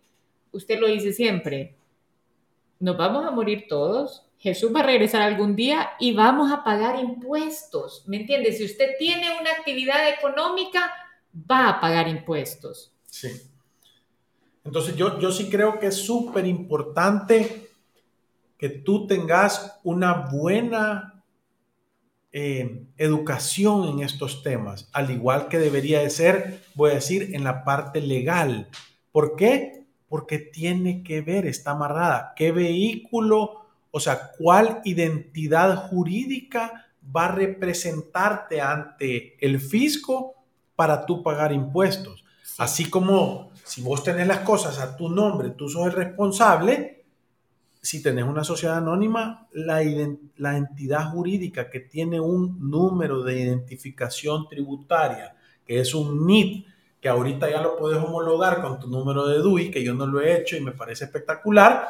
usted 0.52 0.78
lo 0.78 0.86
dice 0.86 1.12
siempre, 1.12 1.74
nos 2.78 2.96
vamos 2.96 3.24
a 3.24 3.30
morir 3.30 3.66
todos, 3.68 4.26
Jesús 4.42 4.74
va 4.74 4.80
a 4.80 4.86
regresar 4.86 5.22
algún 5.22 5.54
día 5.54 5.90
y 6.00 6.14
vamos 6.14 6.50
a 6.50 6.64
pagar 6.64 6.98
impuestos. 6.98 8.02
¿Me 8.08 8.16
entiende? 8.16 8.52
Si 8.52 8.64
usted 8.64 8.96
tiene 8.98 9.38
una 9.40 9.52
actividad 9.52 10.08
económica, 10.08 10.92
va 11.32 11.68
a 11.68 11.80
pagar 11.80 12.08
impuestos. 12.08 12.92
Sí. 13.06 13.28
Entonces 14.64 14.96
yo, 14.96 15.20
yo 15.20 15.30
sí 15.30 15.48
creo 15.48 15.78
que 15.78 15.86
es 15.86 15.94
súper 15.94 16.44
importante 16.44 17.68
que 18.58 18.68
tú 18.68 19.06
tengas 19.06 19.78
una 19.84 20.12
buena 20.32 21.22
eh, 22.32 22.86
educación 22.96 23.90
en 23.90 24.00
estos 24.00 24.42
temas, 24.42 24.88
al 24.92 25.12
igual 25.12 25.46
que 25.46 25.60
debería 25.60 26.00
de 26.00 26.10
ser, 26.10 26.64
voy 26.74 26.90
a 26.90 26.94
decir, 26.94 27.30
en 27.32 27.44
la 27.44 27.62
parte 27.62 28.00
legal. 28.00 28.68
¿Por 29.12 29.36
qué? 29.36 29.86
Porque 30.08 30.38
tiene 30.40 31.04
que 31.04 31.20
ver, 31.20 31.46
está 31.46 31.72
amarrada, 31.72 32.32
qué 32.34 32.50
vehículo 32.50 33.61
o 33.92 34.00
sea, 34.00 34.32
¿cuál 34.36 34.80
identidad 34.84 35.88
jurídica 35.88 36.86
va 37.14 37.26
a 37.26 37.34
representarte 37.34 38.60
ante 38.60 39.36
el 39.44 39.60
fisco 39.60 40.34
para 40.74 41.04
tú 41.04 41.22
pagar 41.22 41.52
impuestos? 41.52 42.24
Así 42.58 42.88
como 42.88 43.52
si 43.64 43.82
vos 43.82 44.02
tenés 44.02 44.26
las 44.26 44.40
cosas 44.40 44.80
a 44.80 44.96
tu 44.96 45.10
nombre, 45.10 45.50
tú 45.50 45.68
sos 45.68 45.86
el 45.86 45.92
responsable, 45.92 47.04
si 47.82 48.02
tenés 48.02 48.24
una 48.24 48.44
sociedad 48.44 48.78
anónima, 48.78 49.48
la, 49.52 49.82
la 50.36 50.56
entidad 50.56 51.10
jurídica 51.10 51.68
que 51.68 51.80
tiene 51.80 52.18
un 52.18 52.70
número 52.70 53.22
de 53.22 53.40
identificación 53.40 54.48
tributaria, 54.48 55.36
que 55.66 55.80
es 55.80 55.94
un 55.94 56.26
NIT, 56.26 56.66
que 56.98 57.08
ahorita 57.08 57.50
ya 57.50 57.60
lo 57.60 57.76
puedes 57.76 57.98
homologar 58.02 58.62
con 58.62 58.78
tu 58.78 58.86
número 58.86 59.26
de 59.26 59.38
DUI, 59.38 59.70
que 59.70 59.82
yo 59.82 59.92
no 59.92 60.06
lo 60.06 60.20
he 60.20 60.40
hecho 60.40 60.56
y 60.56 60.60
me 60.60 60.72
parece 60.72 61.04
espectacular, 61.04 61.88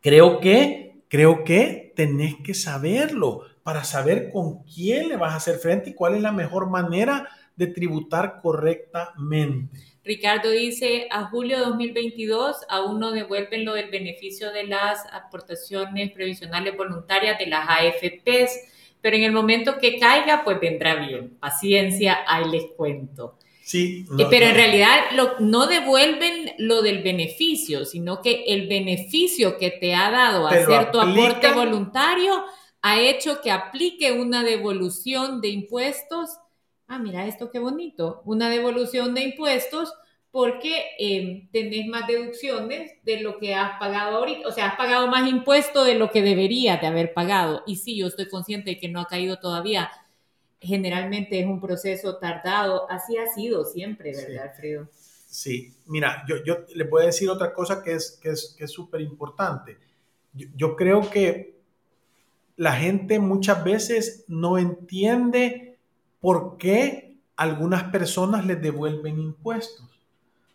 Creo 0.00 0.40
que, 0.40 1.02
creo 1.08 1.44
que 1.44 1.92
tenés 1.94 2.36
que 2.44 2.54
saberlo 2.54 3.42
para 3.62 3.84
saber 3.84 4.30
con 4.30 4.62
quién 4.64 5.08
le 5.08 5.16
vas 5.16 5.34
a 5.34 5.36
hacer 5.36 5.56
frente 5.56 5.90
y 5.90 5.94
cuál 5.94 6.14
es 6.14 6.22
la 6.22 6.32
mejor 6.32 6.70
manera 6.70 7.28
de 7.56 7.66
tributar 7.66 8.40
correctamente. 8.40 9.78
Ricardo 10.02 10.50
dice, 10.50 11.08
a 11.10 11.26
julio 11.26 11.58
de 11.58 11.66
2022 11.66 12.56
aún 12.70 12.98
no 12.98 13.12
devuelven 13.12 13.66
lo 13.66 13.74
del 13.74 13.90
beneficio 13.90 14.50
de 14.50 14.64
las 14.64 15.04
aportaciones 15.12 16.10
previsionales 16.12 16.74
voluntarias 16.74 17.38
de 17.38 17.46
las 17.46 17.68
AFPs, 17.68 18.58
pero 19.02 19.16
en 19.16 19.24
el 19.24 19.32
momento 19.32 19.78
que 19.78 19.98
caiga, 19.98 20.42
pues 20.42 20.58
vendrá 20.58 20.94
bien. 20.94 21.36
Paciencia, 21.38 22.18
ahí 22.26 22.50
les 22.50 22.64
cuento. 22.76 23.36
Sí, 23.70 24.04
eh, 24.18 24.26
pero 24.28 24.46
en 24.46 24.56
realidad 24.56 24.98
no 25.38 25.68
devuelven 25.68 26.54
lo 26.58 26.82
del 26.82 27.04
beneficio, 27.04 27.84
sino 27.84 28.20
que 28.20 28.42
el 28.48 28.66
beneficio 28.66 29.58
que 29.58 29.70
te 29.70 29.94
ha 29.94 30.10
dado 30.10 30.48
hacer 30.48 30.90
tu 30.90 31.00
aporte 31.00 31.52
voluntario 31.52 32.42
ha 32.82 33.00
hecho 33.00 33.40
que 33.40 33.52
aplique 33.52 34.10
una 34.10 34.42
devolución 34.42 35.40
de 35.40 35.50
impuestos. 35.50 36.30
Ah, 36.88 36.98
mira 36.98 37.28
esto 37.28 37.52
qué 37.52 37.60
bonito, 37.60 38.22
una 38.24 38.50
devolución 38.50 39.14
de 39.14 39.20
impuestos 39.20 39.94
porque 40.32 40.86
em, 40.98 41.48
tenés 41.52 41.86
más 41.86 42.08
deducciones 42.08 42.90
de 43.04 43.20
lo 43.20 43.38
que 43.38 43.54
has 43.54 43.78
pagado 43.78 44.16
ahorita, 44.16 44.48
o 44.48 44.50
sea, 44.50 44.70
has 44.70 44.76
pagado 44.76 45.06
más 45.06 45.28
impuesto 45.28 45.84
de 45.84 45.94
lo 45.94 46.10
que 46.10 46.22
deberías 46.22 46.80
de 46.80 46.88
haber 46.88 47.14
pagado. 47.14 47.62
Y 47.68 47.76
sí, 47.76 47.96
yo 47.96 48.08
estoy 48.08 48.28
consciente 48.28 48.70
de 48.70 48.78
que 48.80 48.88
no 48.88 49.00
ha 49.00 49.06
caído 49.06 49.38
todavía 49.38 49.92
generalmente 50.60 51.40
es 51.40 51.46
un 51.46 51.60
proceso 51.60 52.18
tardado. 52.18 52.90
Así 52.90 53.16
ha 53.16 53.26
sido 53.26 53.64
siempre, 53.64 54.12
¿verdad, 54.14 54.50
Alfredo? 54.50 54.88
Sí, 55.26 55.74
mira, 55.86 56.24
yo, 56.28 56.42
yo 56.44 56.64
le 56.74 56.84
voy 56.84 57.02
a 57.02 57.06
decir 57.06 57.30
otra 57.30 57.52
cosa 57.52 57.82
que 57.82 57.94
es 57.94 58.18
que 58.22 58.30
es 58.30 58.70
súper 58.70 59.00
importante. 59.00 59.78
Yo, 60.32 60.48
yo, 60.56 60.76
creo 60.76 61.08
que 61.08 61.60
la 62.56 62.72
gente 62.72 63.18
muchas 63.18 63.62
veces 63.64 64.24
no 64.28 64.58
entiende 64.58 65.78
por 66.20 66.56
qué 66.58 67.16
algunas 67.36 67.84
personas 67.84 68.44
les 68.44 68.60
devuelven 68.60 69.18
impuestos. 69.18 69.88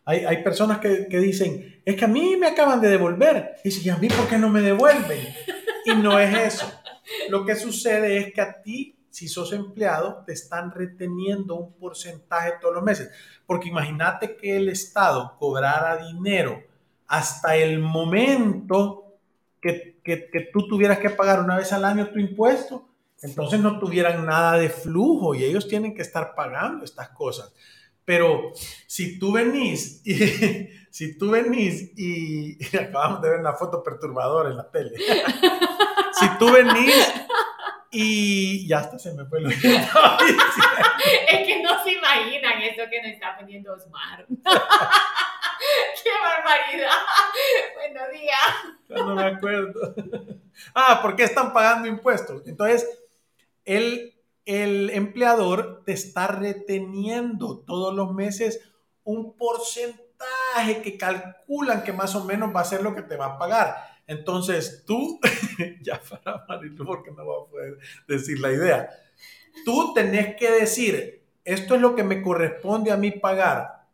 Hay, 0.03 0.19
hay 0.19 0.43
personas 0.43 0.79
que, 0.79 1.07
que, 1.07 1.17
dicen, 1.17 1.81
es 1.83 1.95
que 1.95 2.05
a 2.05 2.09
mí 2.09 2.35
me 2.37 2.47
acaban 2.47 2.79
de 2.79 2.89
devolver. 2.89 3.55
Y 3.63 3.69
dicen, 3.69 3.83
¿y 3.85 3.89
a 3.89 3.97
mí 3.97 4.07
por 4.07 4.27
qué 4.27 4.37
no 4.37 4.49
me 4.49 4.61
devuelven? 4.61 5.19
Y 5.85 5.95
no 5.95 6.19
es 6.19 6.53
eso. 6.53 6.71
Lo 7.29 7.45
que 7.45 7.55
sucede 7.55 8.17
es 8.17 8.33
que 8.33 8.41
a 8.41 8.61
ti 8.61 8.94
si 9.15 9.29
sos 9.29 9.53
empleado, 9.53 10.25
te 10.25 10.33
están 10.33 10.71
reteniendo 10.71 11.55
un 11.55 11.71
porcentaje 11.77 12.55
todos 12.59 12.75
los 12.75 12.83
meses. 12.83 13.09
Porque 13.45 13.69
imagínate 13.69 14.35
que 14.35 14.57
el 14.57 14.67
Estado 14.67 15.37
cobrara 15.39 16.05
dinero 16.05 16.61
hasta 17.07 17.55
el 17.55 17.79
momento 17.79 19.15
que, 19.61 20.01
tú 20.51 20.67
tuvieras 20.67 20.99
que 20.99 21.11
pagar 21.11 21.39
una 21.39 21.55
vez 21.55 21.71
al 21.71 21.85
año 21.85 22.09
tu 22.09 22.19
impuesto, 22.19 22.89
entonces 23.21 23.61
no 23.61 23.79
tuvieran 23.79 24.25
nada 24.25 24.57
de 24.57 24.67
flujo 24.67 25.33
y 25.33 25.45
ellos 25.45 25.69
tienen 25.69 25.95
que 25.95 26.01
estar 26.01 26.35
pagando 26.35 26.83
estas 26.83 27.07
cosas. 27.11 27.53
Pero 28.03 28.51
si 28.85 29.17
tú 29.17 29.31
venís 29.31 30.05
y 30.05 30.13
si 30.91 31.17
tú 31.17 31.29
venís 31.31 31.93
y, 31.95 32.57
y 32.59 32.77
acabamos 32.77 33.21
de 33.21 33.29
ver 33.29 33.39
una 33.39 33.53
foto 33.53 33.81
perturbadora 33.81 34.49
en 34.49 34.57
la 34.57 34.69
tele. 34.69 34.91
si 36.19 36.37
tú 36.37 36.51
venís 36.51 36.93
y 37.91 38.67
ya 38.67 38.79
hasta 38.79 38.99
se 38.99 39.13
me 39.13 39.25
fue 39.25 39.41
lo 39.41 39.49
que 39.49 39.75
estaba 39.75 40.17
Es 41.29 41.47
que 41.47 41.61
no 41.61 41.83
se 41.83 41.93
imaginan 41.93 42.61
eso 42.61 42.83
que 42.89 43.01
nos 43.01 43.11
está 43.11 43.37
poniendo 43.37 43.73
Osmar. 43.73 44.25
¡Qué 46.03 46.09
barbaridad! 46.21 46.89
Buenos 47.75 48.11
días. 48.11 48.39
no 48.89 49.15
me 49.15 49.23
acuerdo. 49.23 49.95
Ah, 50.73 50.99
¿por 51.01 51.15
qué 51.15 51.23
están 51.23 51.53
pagando 51.53 51.87
impuestos? 51.87 52.43
Entonces, 52.45 52.87
el, 53.63 54.13
el 54.45 54.89
empleador 54.91 55.83
te 55.85 55.93
está 55.93 56.27
reteniendo 56.27 57.59
todos 57.59 57.93
los 57.93 58.13
meses 58.13 58.61
un 59.03 59.35
porcentaje 59.37 60.81
que 60.83 60.97
calculan 60.97 61.83
que 61.83 61.93
más 61.93 62.15
o 62.15 62.23
menos 62.23 62.55
va 62.55 62.61
a 62.61 62.65
ser 62.65 62.81
lo 62.81 62.95
que 62.95 63.01
te 63.01 63.15
va 63.15 63.25
a 63.25 63.37
pagar. 63.37 63.94
Entonces, 64.07 64.83
tú, 64.85 65.19
ya 65.81 65.99
para 66.01 66.45
Marilu, 66.47 66.85
porque 66.85 67.11
no 67.11 67.25
va 67.25 67.43
a 67.43 67.49
poder 67.49 67.77
decir 68.07 68.39
la 68.39 68.51
idea, 68.51 68.89
tú 69.63 69.93
tenés 69.93 70.35
que 70.35 70.51
decir, 70.51 71.23
esto 71.43 71.75
es 71.75 71.81
lo 71.81 71.95
que 71.95 72.03
me 72.03 72.21
corresponde 72.21 72.91
a 72.91 72.97
mí 72.97 73.11
pagar, 73.11 73.87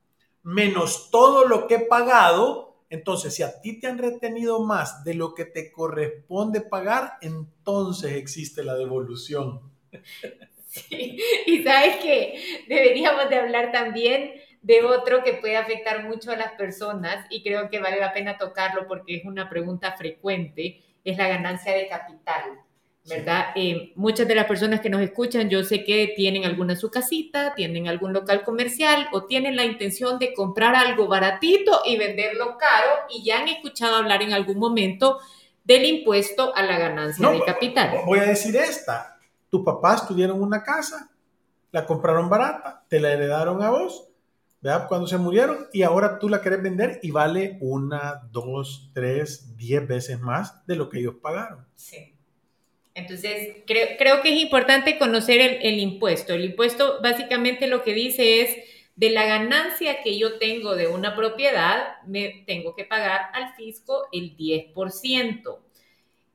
menos 0.44 1.10
todo 1.12 1.48
lo 1.48 1.68
que 1.68 1.76
he 1.76 1.80
pagado. 1.80 2.70
Entonces, 2.90 3.34
si 3.34 3.44
a 3.44 3.62
ti 3.62 3.80
te 3.80 3.88
han 3.88 3.98
retenido 3.98 4.62
más 4.66 5.04
de 5.06 5.14
lo 5.14 5.34
que 5.34 5.46
te 5.46 5.72
corresponde 5.72 6.60
pagar, 6.62 7.14
entonces 7.22 8.14
existe 8.14 8.64
la 8.64 8.76
devolución. 8.76 9.62
Sí, 10.72 11.20
y 11.48 11.64
sabes 11.64 11.98
que 11.98 12.64
deberíamos 12.70 13.30
de 13.30 13.36
hablar 13.36 13.74
también 13.74 14.32
de 14.62 14.84
otro 14.84 15.24
que 15.24 15.34
puede 15.34 15.58
afectar 15.58 16.08
mucho 16.08 16.32
a 16.32 16.36
las 16.36 16.54
personas 16.54 17.26
y 17.30 17.42
creo 17.44 17.70
que 17.70 17.80
vale 17.80 18.00
la 18.00 18.14
pena 18.14 18.38
tocarlo 18.38 18.88
porque 18.88 19.16
es 19.16 19.26
una 19.26 19.50
pregunta 19.50 19.94
frecuente, 19.98 20.82
es 21.04 21.18
la 21.18 21.28
ganancia 21.28 21.74
de 21.74 21.88
capital. 21.88 22.44
¿Verdad? 23.04 23.48
Eh, 23.56 23.94
muchas 23.96 24.28
de 24.28 24.36
las 24.36 24.46
personas 24.46 24.80
que 24.80 24.90
nos 24.90 25.02
escuchan, 25.02 25.50
yo 25.50 25.64
sé 25.64 25.84
que 25.84 26.14
tienen 26.16 26.46
alguna 26.46 26.76
su 26.76 26.92
casita, 26.92 27.56
tienen 27.56 27.88
algún 27.88 28.14
local 28.14 28.44
comercial 28.44 29.08
o 29.12 29.26
tienen 29.26 29.56
la 29.56 29.66
intención 29.66 30.20
de 30.20 30.36
comprar 30.36 30.76
algo 30.76 31.08
baratito 31.08 31.82
y 31.84 31.98
venderlo 31.98 32.58
caro 32.60 32.92
y 33.10 33.24
ya 33.24 33.40
han 33.40 33.48
escuchado 33.48 33.96
hablar 33.96 34.22
en 34.22 34.34
algún 34.34 34.60
momento 34.60 35.18
del 35.64 35.86
impuesto 35.86 36.56
a 36.56 36.62
la 36.62 36.78
ganancia 36.78 37.28
de 37.32 37.42
capital. 37.42 38.02
Voy 38.06 38.20
a 38.20 38.24
decir 38.24 38.56
esta, 38.56 39.18
tus 39.50 39.66
papás 39.66 40.08
tuvieron 40.08 40.40
una 40.40 40.62
casa, 40.62 41.10
la 41.72 41.88
compraron 41.88 42.30
barata, 42.30 42.84
te 42.88 43.00
la 43.00 43.12
heredaron 43.14 43.64
a 43.64 43.72
vos 43.72 44.11
¿verdad? 44.62 44.88
Cuando 44.88 45.08
se 45.08 45.18
murieron 45.18 45.68
y 45.74 45.82
ahora 45.82 46.20
tú 46.20 46.30
la 46.30 46.42
querés 46.42 46.62
vender 46.62 47.00
y 47.02 47.12
vale 47.12 47.58
una, 47.62 48.28
dos, 48.32 48.92
tres, 48.94 49.58
diez 49.58 49.88
veces 49.88 50.20
más 50.20 50.66
de 50.68 50.76
lo 50.76 50.90
que 50.90 51.00
ellos 51.00 51.16
pagaron. 51.22 51.66
Sí. 51.76 52.16
Entonces, 52.94 53.58
creo, 53.66 53.88
creo 53.98 54.22
que 54.22 54.34
es 54.34 54.42
importante 54.42 55.00
conocer 55.00 55.40
el, 55.40 55.60
el 55.62 55.80
impuesto. 55.80 56.34
El 56.34 56.46
impuesto 56.46 57.00
básicamente 57.02 57.68
lo 57.68 57.84
que 57.84 57.94
dice 57.94 58.42
es 58.42 58.58
de 58.96 59.10
la 59.10 59.26
ganancia 59.26 60.04
que 60.04 60.18
yo 60.18 60.38
tengo 60.38 60.76
de 60.76 60.88
una 60.88 61.16
propiedad, 61.16 62.02
me 62.06 62.44
tengo 62.46 62.76
que 62.76 62.86
pagar 62.86 63.32
al 63.34 63.56
fisco 63.56 64.08
el 64.12 64.36
10%. 64.38 65.60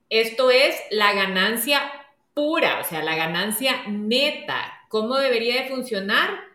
Esto 0.08 0.50
es 0.50 0.74
la 0.90 1.12
ganancia 1.12 1.80
pura, 2.34 2.80
o 2.80 2.84
sea, 2.84 3.02
la 3.02 3.16
ganancia 3.16 3.86
neta. 3.88 4.72
¿Cómo 4.88 5.16
debería 5.16 5.62
de 5.62 5.68
funcionar? 5.68 6.45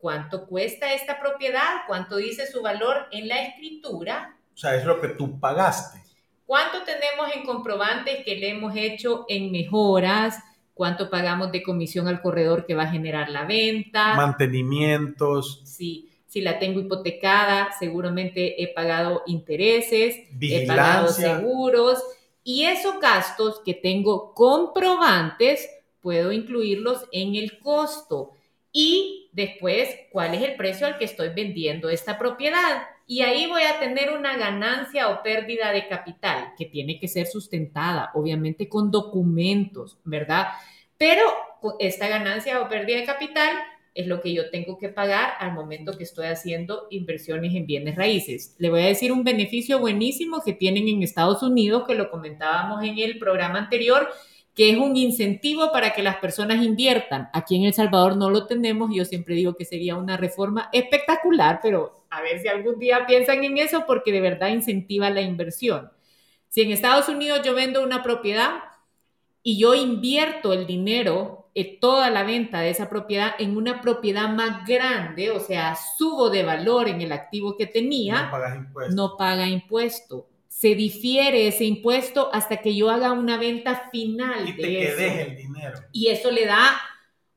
¿Cuánto 0.00 0.46
cuesta 0.46 0.92
esta 0.92 1.20
propiedad? 1.20 1.82
¿Cuánto 1.86 2.16
dice 2.16 2.46
su 2.46 2.62
valor 2.62 3.06
en 3.12 3.28
la 3.28 3.42
escritura? 3.42 4.36
O 4.54 4.56
sea, 4.56 4.74
es 4.74 4.84
lo 4.84 5.00
que 5.00 5.08
tú 5.08 5.38
pagaste. 5.38 6.00
¿Cuánto 6.46 6.82
tenemos 6.82 7.34
en 7.34 7.44
comprobantes 7.44 8.24
que 8.24 8.36
le 8.36 8.50
hemos 8.50 8.74
hecho 8.74 9.24
en 9.28 9.52
mejoras? 9.52 10.42
cuánto 10.80 11.10
pagamos 11.10 11.52
de 11.52 11.62
comisión 11.62 12.08
al 12.08 12.22
corredor 12.22 12.64
que 12.64 12.74
va 12.74 12.84
a 12.84 12.90
generar 12.90 13.28
la 13.28 13.44
venta. 13.44 14.14
Mantenimientos. 14.14 15.60
Sí, 15.62 16.08
si 16.26 16.40
la 16.40 16.58
tengo 16.58 16.80
hipotecada, 16.80 17.68
seguramente 17.78 18.62
he 18.62 18.72
pagado 18.72 19.20
intereses, 19.26 20.16
he 20.40 20.66
pagado 20.66 21.08
seguros 21.08 22.02
y 22.42 22.64
esos 22.64 22.98
gastos 22.98 23.60
que 23.62 23.74
tengo 23.74 24.32
comprobantes, 24.32 25.68
puedo 26.00 26.32
incluirlos 26.32 27.04
en 27.12 27.34
el 27.34 27.58
costo. 27.58 28.30
Y 28.72 29.19
después, 29.32 29.88
¿cuál 30.10 30.34
es 30.34 30.42
el 30.42 30.56
precio 30.56 30.86
al 30.86 30.98
que 30.98 31.04
estoy 31.04 31.30
vendiendo 31.30 31.90
esta 31.90 32.18
propiedad? 32.18 32.82
Y 33.06 33.22
ahí 33.22 33.46
voy 33.46 33.62
a 33.62 33.78
tener 33.78 34.12
una 34.12 34.36
ganancia 34.36 35.08
o 35.08 35.22
pérdida 35.22 35.72
de 35.72 35.88
capital 35.88 36.52
que 36.56 36.66
tiene 36.66 37.00
que 37.00 37.08
ser 37.08 37.26
sustentada, 37.26 38.10
obviamente 38.14 38.68
con 38.68 38.90
documentos, 38.90 39.98
¿verdad? 40.04 40.48
Pero 40.96 41.22
esta 41.78 42.08
ganancia 42.08 42.60
o 42.60 42.68
pérdida 42.68 42.98
de 42.98 43.04
capital 43.04 43.56
es 43.94 44.06
lo 44.06 44.20
que 44.20 44.32
yo 44.32 44.50
tengo 44.50 44.78
que 44.78 44.88
pagar 44.88 45.32
al 45.40 45.52
momento 45.52 45.96
que 45.96 46.04
estoy 46.04 46.26
haciendo 46.26 46.86
inversiones 46.90 47.54
en 47.54 47.66
bienes 47.66 47.96
raíces. 47.96 48.54
Le 48.58 48.70
voy 48.70 48.82
a 48.82 48.86
decir 48.86 49.10
un 49.10 49.24
beneficio 49.24 49.80
buenísimo 49.80 50.42
que 50.44 50.52
tienen 50.52 50.88
en 50.88 51.02
Estados 51.02 51.42
Unidos, 51.42 51.84
que 51.86 51.94
lo 51.94 52.10
comentábamos 52.10 52.84
en 52.84 52.98
el 52.98 53.18
programa 53.18 53.58
anterior, 53.58 54.08
que 54.54 54.70
es 54.70 54.78
un 54.78 54.96
incentivo 54.96 55.72
para 55.72 55.92
que 55.92 56.02
las 56.02 56.16
personas 56.16 56.62
inviertan. 56.62 57.28
Aquí 57.32 57.56
en 57.56 57.64
El 57.64 57.74
Salvador 57.74 58.16
no 58.16 58.30
lo 58.30 58.46
tenemos. 58.46 58.90
Yo 58.92 59.04
siempre 59.04 59.34
digo 59.34 59.54
que 59.54 59.64
sería 59.64 59.96
una 59.96 60.16
reforma 60.16 60.68
espectacular, 60.72 61.60
pero 61.62 62.04
a 62.10 62.20
ver 62.22 62.40
si 62.40 62.48
algún 62.48 62.78
día 62.78 63.06
piensan 63.06 63.44
en 63.44 63.58
eso 63.58 63.84
porque 63.86 64.12
de 64.12 64.20
verdad 64.20 64.48
incentiva 64.48 65.10
la 65.10 65.20
inversión. 65.20 65.90
Si 66.48 66.62
en 66.62 66.72
Estados 66.72 67.08
Unidos 67.08 67.42
yo 67.44 67.54
vendo 67.54 67.82
una 67.82 68.02
propiedad, 68.02 68.64
y 69.42 69.58
yo 69.58 69.74
invierto 69.74 70.52
el 70.52 70.66
dinero, 70.66 71.48
eh, 71.54 71.78
toda 71.80 72.10
la 72.10 72.24
venta 72.24 72.60
de 72.60 72.70
esa 72.70 72.88
propiedad 72.88 73.32
en 73.38 73.56
una 73.56 73.80
propiedad 73.80 74.28
más 74.28 74.66
grande, 74.66 75.30
o 75.30 75.40
sea, 75.40 75.76
subo 75.76 76.30
de 76.30 76.42
valor 76.42 76.88
en 76.88 77.00
el 77.00 77.12
activo 77.12 77.56
que 77.56 77.66
tenía, 77.66 78.24
no, 78.24 78.30
pagas 78.30 78.56
impuesto. 78.56 78.94
no 78.94 79.16
paga 79.16 79.48
impuesto. 79.48 80.26
Se 80.60 80.74
difiere 80.74 81.48
ese 81.48 81.64
impuesto 81.64 82.28
hasta 82.34 82.58
que 82.58 82.76
yo 82.76 82.90
haga 82.90 83.12
una 83.12 83.38
venta 83.38 83.88
final. 83.90 84.46
Y 84.46 84.52
de 84.52 84.62
te 84.62 84.82
eso. 84.82 84.96
quedes 84.98 85.28
el 85.28 85.36
dinero. 85.38 85.78
Y 85.90 86.08
eso 86.08 86.30
le 86.30 86.44
da 86.44 86.78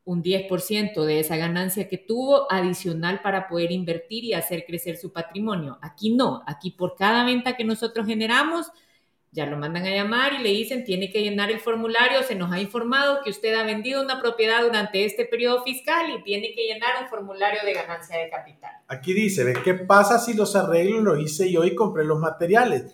un 0.04 0.22
10% 0.22 1.06
de 1.06 1.22
esa 1.22 1.38
ganancia 1.38 1.88
que 1.88 1.98
tuvo 1.98 2.52
adicional 2.52 3.22
para 3.22 3.48
poder 3.48 3.72
invertir 3.72 4.26
y 4.26 4.34
hacer 4.34 4.66
crecer 4.66 4.98
su 4.98 5.14
patrimonio. 5.14 5.80
Aquí 5.82 6.14
no, 6.14 6.44
aquí 6.46 6.72
por 6.72 6.98
cada 6.98 7.24
venta 7.24 7.56
que 7.56 7.64
nosotros 7.64 8.06
generamos, 8.06 8.74
ya 9.32 9.46
lo 9.46 9.56
mandan 9.56 9.86
a 9.86 9.96
llamar 9.96 10.34
y 10.34 10.44
le 10.44 10.50
dicen, 10.50 10.84
tiene 10.84 11.10
que 11.10 11.22
llenar 11.22 11.50
el 11.50 11.62
formulario, 11.62 12.24
se 12.24 12.36
nos 12.36 12.52
ha 12.52 12.60
informado 12.60 13.22
que 13.24 13.30
usted 13.30 13.54
ha 13.54 13.64
vendido 13.64 14.02
una 14.02 14.22
propiedad 14.22 14.64
durante 14.64 15.06
este 15.06 15.24
periodo 15.24 15.64
fiscal 15.64 16.12
y 16.12 16.24
tiene 16.24 16.54
que 16.54 16.66
llenar 16.66 17.02
un 17.02 17.08
formulario 17.08 17.62
de 17.64 17.74
ganancia 17.74 18.18
de 18.18 18.30
capital. 18.30 18.72
Aquí 18.90 19.14
dice, 19.14 19.46
¿ves 19.46 19.60
qué 19.60 19.76
pasa 19.76 20.20
si 20.20 20.34
los 20.34 20.58
arreglos 20.58 21.02
los 21.04 21.20
hice 21.22 21.50
yo 21.50 21.64
y 21.64 21.74
compré 21.74 22.04
los 22.04 22.20
materiales? 22.20 22.94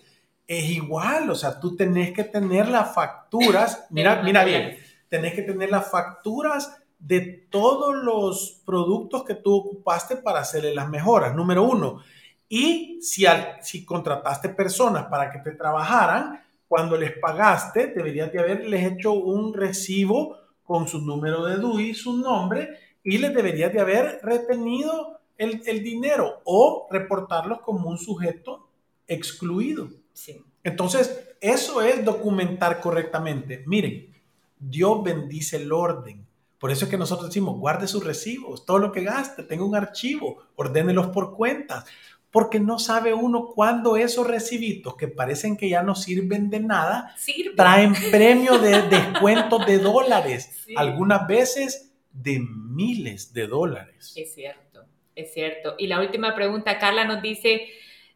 Es 0.50 0.64
igual, 0.68 1.30
o 1.30 1.36
sea, 1.36 1.60
tú 1.60 1.76
tenés 1.76 2.10
que 2.12 2.24
tener 2.24 2.68
las 2.68 2.92
facturas, 2.92 3.86
mira, 3.90 4.20
mira 4.24 4.42
bien, 4.44 4.76
tenés 5.08 5.32
que 5.34 5.42
tener 5.42 5.70
las 5.70 5.88
facturas 5.88 6.76
de 6.98 7.20
todos 7.48 7.94
los 7.94 8.60
productos 8.66 9.22
que 9.22 9.36
tú 9.36 9.54
ocupaste 9.54 10.16
para 10.16 10.40
hacerle 10.40 10.74
las 10.74 10.88
mejoras. 10.88 11.36
Número 11.36 11.62
uno, 11.62 12.02
y 12.48 12.98
si, 13.00 13.26
al, 13.26 13.58
si 13.62 13.84
contrataste 13.84 14.48
personas 14.48 15.06
para 15.06 15.30
que 15.30 15.38
te 15.38 15.52
trabajaran, 15.52 16.42
cuando 16.66 16.96
les 16.96 17.16
pagaste, 17.16 17.86
deberías 17.94 18.32
de 18.32 18.40
haberles 18.40 18.90
hecho 18.90 19.12
un 19.12 19.54
recibo 19.54 20.36
con 20.64 20.88
su 20.88 21.00
número 21.00 21.44
de 21.44 21.58
DUI, 21.58 21.94
su 21.94 22.16
nombre, 22.16 22.70
y 23.04 23.18
les 23.18 23.32
deberías 23.32 23.72
de 23.72 23.78
haber 23.78 24.18
retenido 24.24 25.20
el, 25.38 25.62
el 25.64 25.84
dinero 25.84 26.40
o 26.42 26.88
reportarlos 26.90 27.60
como 27.60 27.88
un 27.88 27.98
sujeto 27.98 28.68
excluido. 29.06 29.99
Sí. 30.12 30.42
Entonces, 30.64 31.28
eso 31.40 31.82
es 31.82 32.04
documentar 32.04 32.80
correctamente. 32.80 33.62
Miren, 33.66 34.14
Dios 34.58 35.02
bendice 35.02 35.56
el 35.56 35.72
orden. 35.72 36.26
Por 36.58 36.70
eso 36.70 36.84
es 36.84 36.90
que 36.90 36.98
nosotros 36.98 37.28
decimos, 37.30 37.58
guarde 37.58 37.86
sus 37.88 38.04
recibos, 38.04 38.66
todo 38.66 38.78
lo 38.78 38.92
que 38.92 39.02
gaste, 39.02 39.42
tenga 39.42 39.64
un 39.64 39.74
archivo, 39.74 40.42
ordénelos 40.56 41.08
por 41.08 41.34
cuentas 41.34 41.84
porque 42.30 42.60
no 42.60 42.78
sabe 42.78 43.12
uno 43.12 43.48
cuándo 43.48 43.96
esos 43.96 44.24
recibitos 44.24 44.94
que 44.94 45.08
parecen 45.08 45.56
que 45.56 45.68
ya 45.68 45.82
no 45.82 45.96
sirven 45.96 46.48
de 46.48 46.60
nada, 46.60 47.12
Sirve. 47.18 47.56
traen 47.56 47.92
premio 48.12 48.56
de 48.58 48.82
descuentos 48.88 49.66
de 49.66 49.78
dólares, 49.78 50.62
Sí. 50.64 50.74
algunas 50.76 51.26
veces 51.26 51.92
de 52.12 52.38
miles 52.38 53.32
de 53.32 53.48
dólares. 53.48 54.12
Es 54.14 54.32
cierto, 54.32 54.84
es 55.16 55.32
cierto. 55.34 55.74
Y 55.76 55.88
la 55.88 55.98
última 56.00 56.36
pregunta, 56.36 56.78
Carla 56.78 57.04
nos 57.04 57.20
dice, 57.20 57.66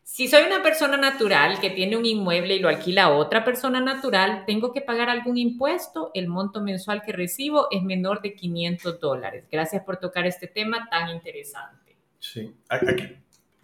si 0.04 0.28
soy 0.28 0.42
una 0.44 0.62
persona 0.62 0.98
natural 0.98 1.58
que 1.60 1.70
tiene 1.70 1.96
un 1.96 2.04
inmueble 2.04 2.54
y 2.54 2.58
lo 2.60 2.68
alquila 2.68 3.04
a 3.04 3.14
otra 3.16 3.42
persona 3.42 3.80
natural, 3.80 4.44
¿tengo 4.46 4.70
que 4.70 4.82
pagar 4.82 5.08
algún 5.08 5.38
impuesto? 5.38 6.10
El 6.12 6.28
monto 6.28 6.60
mensual 6.60 7.02
que 7.02 7.12
recibo 7.12 7.68
es 7.70 7.82
menor 7.82 8.20
de 8.20 8.34
500 8.34 9.00
dólares. 9.00 9.46
Gracias 9.50 9.82
por 9.82 9.96
tocar 9.96 10.26
este 10.26 10.46
tema 10.46 10.86
tan 10.90 11.08
interesante. 11.08 11.96
Sí, 12.18 12.54
aquí, 12.68 13.16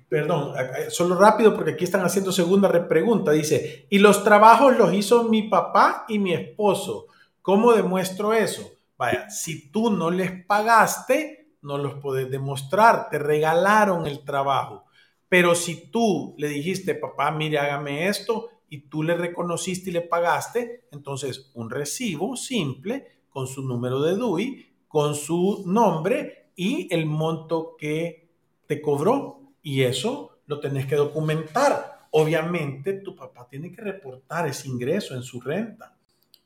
perdón, 0.08 0.54
solo 0.88 1.14
rápido 1.14 1.54
porque 1.54 1.72
aquí 1.72 1.84
están 1.84 2.04
haciendo 2.04 2.32
segunda 2.32 2.68
repregunta. 2.68 3.32
Dice, 3.32 3.86
y 3.90 3.98
los 3.98 4.24
trabajos 4.24 4.76
los 4.78 4.94
hizo 4.94 5.24
mi 5.24 5.42
papá 5.42 6.06
y 6.08 6.18
mi 6.18 6.32
esposo. 6.32 7.06
¿Cómo 7.42 7.74
demuestro 7.74 8.32
eso? 8.32 8.72
Vaya, 8.96 9.28
si 9.28 9.70
tú 9.70 9.90
no 9.90 10.10
les 10.10 10.44
pagaste, 10.46 11.52
no 11.62 11.76
los 11.76 11.94
puedes 12.00 12.30
demostrar, 12.30 13.10
te 13.10 13.18
regalaron 13.18 14.06
el 14.06 14.24
trabajo. 14.24 14.86
Pero 15.30 15.54
si 15.54 15.90
tú 15.90 16.34
le 16.36 16.48
dijiste, 16.48 16.94
papá, 16.96 17.30
mire, 17.30 17.58
hágame 17.58 18.08
esto, 18.08 18.50
y 18.68 18.88
tú 18.88 19.02
le 19.02 19.14
reconociste 19.14 19.90
y 19.90 19.92
le 19.92 20.02
pagaste, 20.02 20.88
entonces 20.92 21.50
un 21.54 21.70
recibo 21.70 22.36
simple 22.36 23.06
con 23.28 23.46
su 23.46 23.62
número 23.62 24.02
de 24.02 24.16
DUI, 24.16 24.66
con 24.88 25.14
su 25.14 25.62
nombre 25.66 26.50
y 26.56 26.92
el 26.92 27.06
monto 27.06 27.76
que 27.78 28.28
te 28.66 28.80
cobró. 28.80 29.54
Y 29.62 29.82
eso 29.82 30.38
lo 30.46 30.58
tenés 30.58 30.86
que 30.86 30.96
documentar. 30.96 32.08
Obviamente, 32.10 32.94
tu 32.94 33.14
papá 33.14 33.46
tiene 33.48 33.70
que 33.70 33.82
reportar 33.82 34.48
ese 34.48 34.68
ingreso 34.68 35.14
en 35.14 35.22
su 35.22 35.40
renta. 35.40 35.96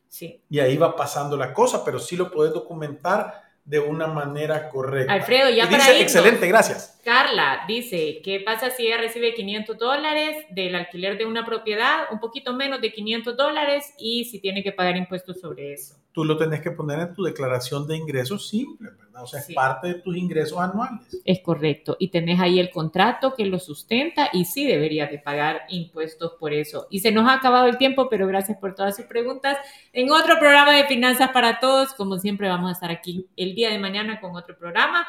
Sí. 0.09 0.43
Y 0.51 0.59
ahí 0.59 0.76
va 0.76 0.95
pasando 0.95 1.39
la 1.39 1.55
cosa, 1.55 1.85
pero 1.85 1.99
sí 1.99 2.16
lo 2.16 2.30
puedes 2.30 2.53
documentar 2.53 3.43
de 3.65 3.79
una 3.79 4.07
manera 4.09 4.69
correcta. 4.69 5.12
Alfredo, 5.12 5.49
ya 5.49 5.65
Y 5.65 5.67
para 5.67 5.77
dice, 5.79 5.91
irnos. 5.99 6.03
excelente, 6.03 6.47
gracias. 6.49 7.01
Carla 7.03 7.65
dice, 7.67 8.21
¿qué 8.23 8.41
pasa 8.41 8.71
si 8.71 8.87
ella 8.87 8.99
recibe 8.99 9.35
500 9.35 9.79
dólares 9.79 10.45
del 10.51 10.75
alquiler 10.75 11.17
de 11.17 11.25
una 11.25 11.47
propiedad, 11.47 12.05
un 12.12 12.21
poquito 12.21 12.53
menos 12.55 12.81
de 12.83 12.93
500 12.93 13.37
dólares 13.37 13.95
y 13.99 14.25
si 14.27 14.39
tiene 14.41 14.62
que 14.62 14.73
pagar 14.73 14.97
impuestos 14.97 15.41
sobre 15.41 15.73
eso? 15.73 15.97
Tú 16.12 16.25
lo 16.25 16.37
tenés 16.37 16.61
que 16.61 16.71
poner 16.71 16.99
en 17.01 17.15
tu 17.15 17.23
declaración 17.25 17.87
de 17.87 17.97
ingresos 17.97 18.49
simple, 18.49 18.91
¿verdad? 19.15 19.23
O 19.23 19.27
sea, 19.27 19.41
Sí. 19.41 19.53
es 19.53 19.57
parte 19.57 19.89
de 19.89 19.95
tus 19.95 20.17
ingresos 20.17 20.59
anuales. 20.59 21.01
Es 21.25 21.41
correcto. 21.41 21.97
Y 22.01 22.09
tenés 22.09 22.41
ahí 22.41 22.59
el 22.59 22.71
contrato 22.71 23.35
que 23.35 23.47
lo 23.47 23.59
sustenta 23.61 24.29
y 24.33 24.45
sí 24.45 24.67
deberías 24.67 25.11
de 25.11 25.19
pagar 25.19 25.62
impuestos 25.69 26.33
por 26.39 26.53
eso. 26.53 26.87
Y 26.91 26.99
se 26.99 27.12
nos 27.12 27.29
ha 27.29 27.35
acabado 27.35 27.67
el 27.67 27.79
tiempo, 27.79 28.09
pero 28.11 28.27
gracias 28.27 28.59
por 28.59 28.75
todas 28.75 28.97
sus 28.97 29.07
preguntas. 29.07 29.57
En 29.93 30.11
otro 30.11 30.39
programa 30.39 30.73
de 30.77 30.85
Finanzas 30.87 31.31
para 31.31 31.61
Todos, 31.61 31.95
como 31.95 32.19
siempre 32.19 32.49
vamos 32.49 32.69
a 32.69 32.73
estar 32.73 32.91
aquí 32.91 33.27
el 33.37 33.55
día 33.55 33.71
de 33.71 33.79
mañana 33.79 34.21
con 34.21 34.35
otro 34.37 34.57
programa. 34.59 35.07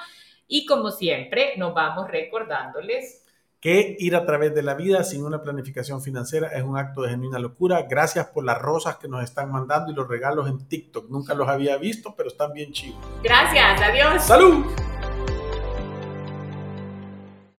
Y 0.47 0.68
como 0.68 0.91
siempre, 0.91 1.53
nos 1.58 1.74
vamos 1.74 2.08
recordándoles 2.10 3.24
que 3.66 3.95
ir 3.97 4.16
a 4.16 4.28
través 4.28 4.53
de 4.53 4.61
la 4.61 4.76
vida 4.76 5.03
sin 5.03 5.26
una 5.26 5.41
planificación 5.41 5.99
financiera 5.99 6.49
es 6.49 6.61
un 6.61 6.78
acto 6.78 7.01
de 7.01 7.09
genuina 7.09 7.39
locura. 7.39 7.88
Gracias 7.89 8.28
por 8.28 8.45
las 8.45 8.61
rosas 8.61 8.97
que 8.97 9.07
nos 9.07 9.24
están 9.24 9.51
mandando 9.51 9.91
y 9.91 9.95
los 9.95 10.07
regalos 10.07 10.47
en 10.47 10.68
TikTok. 10.68 11.09
Nunca 11.09 11.34
los 11.34 11.47
había 11.49 11.76
visto, 11.78 12.13
pero 12.16 12.30
están 12.30 12.53
bien 12.53 12.72
chivos. 12.72 13.03
Gracias, 13.24 13.82
adiós. 13.82 14.22
¡Salud! 14.22 14.68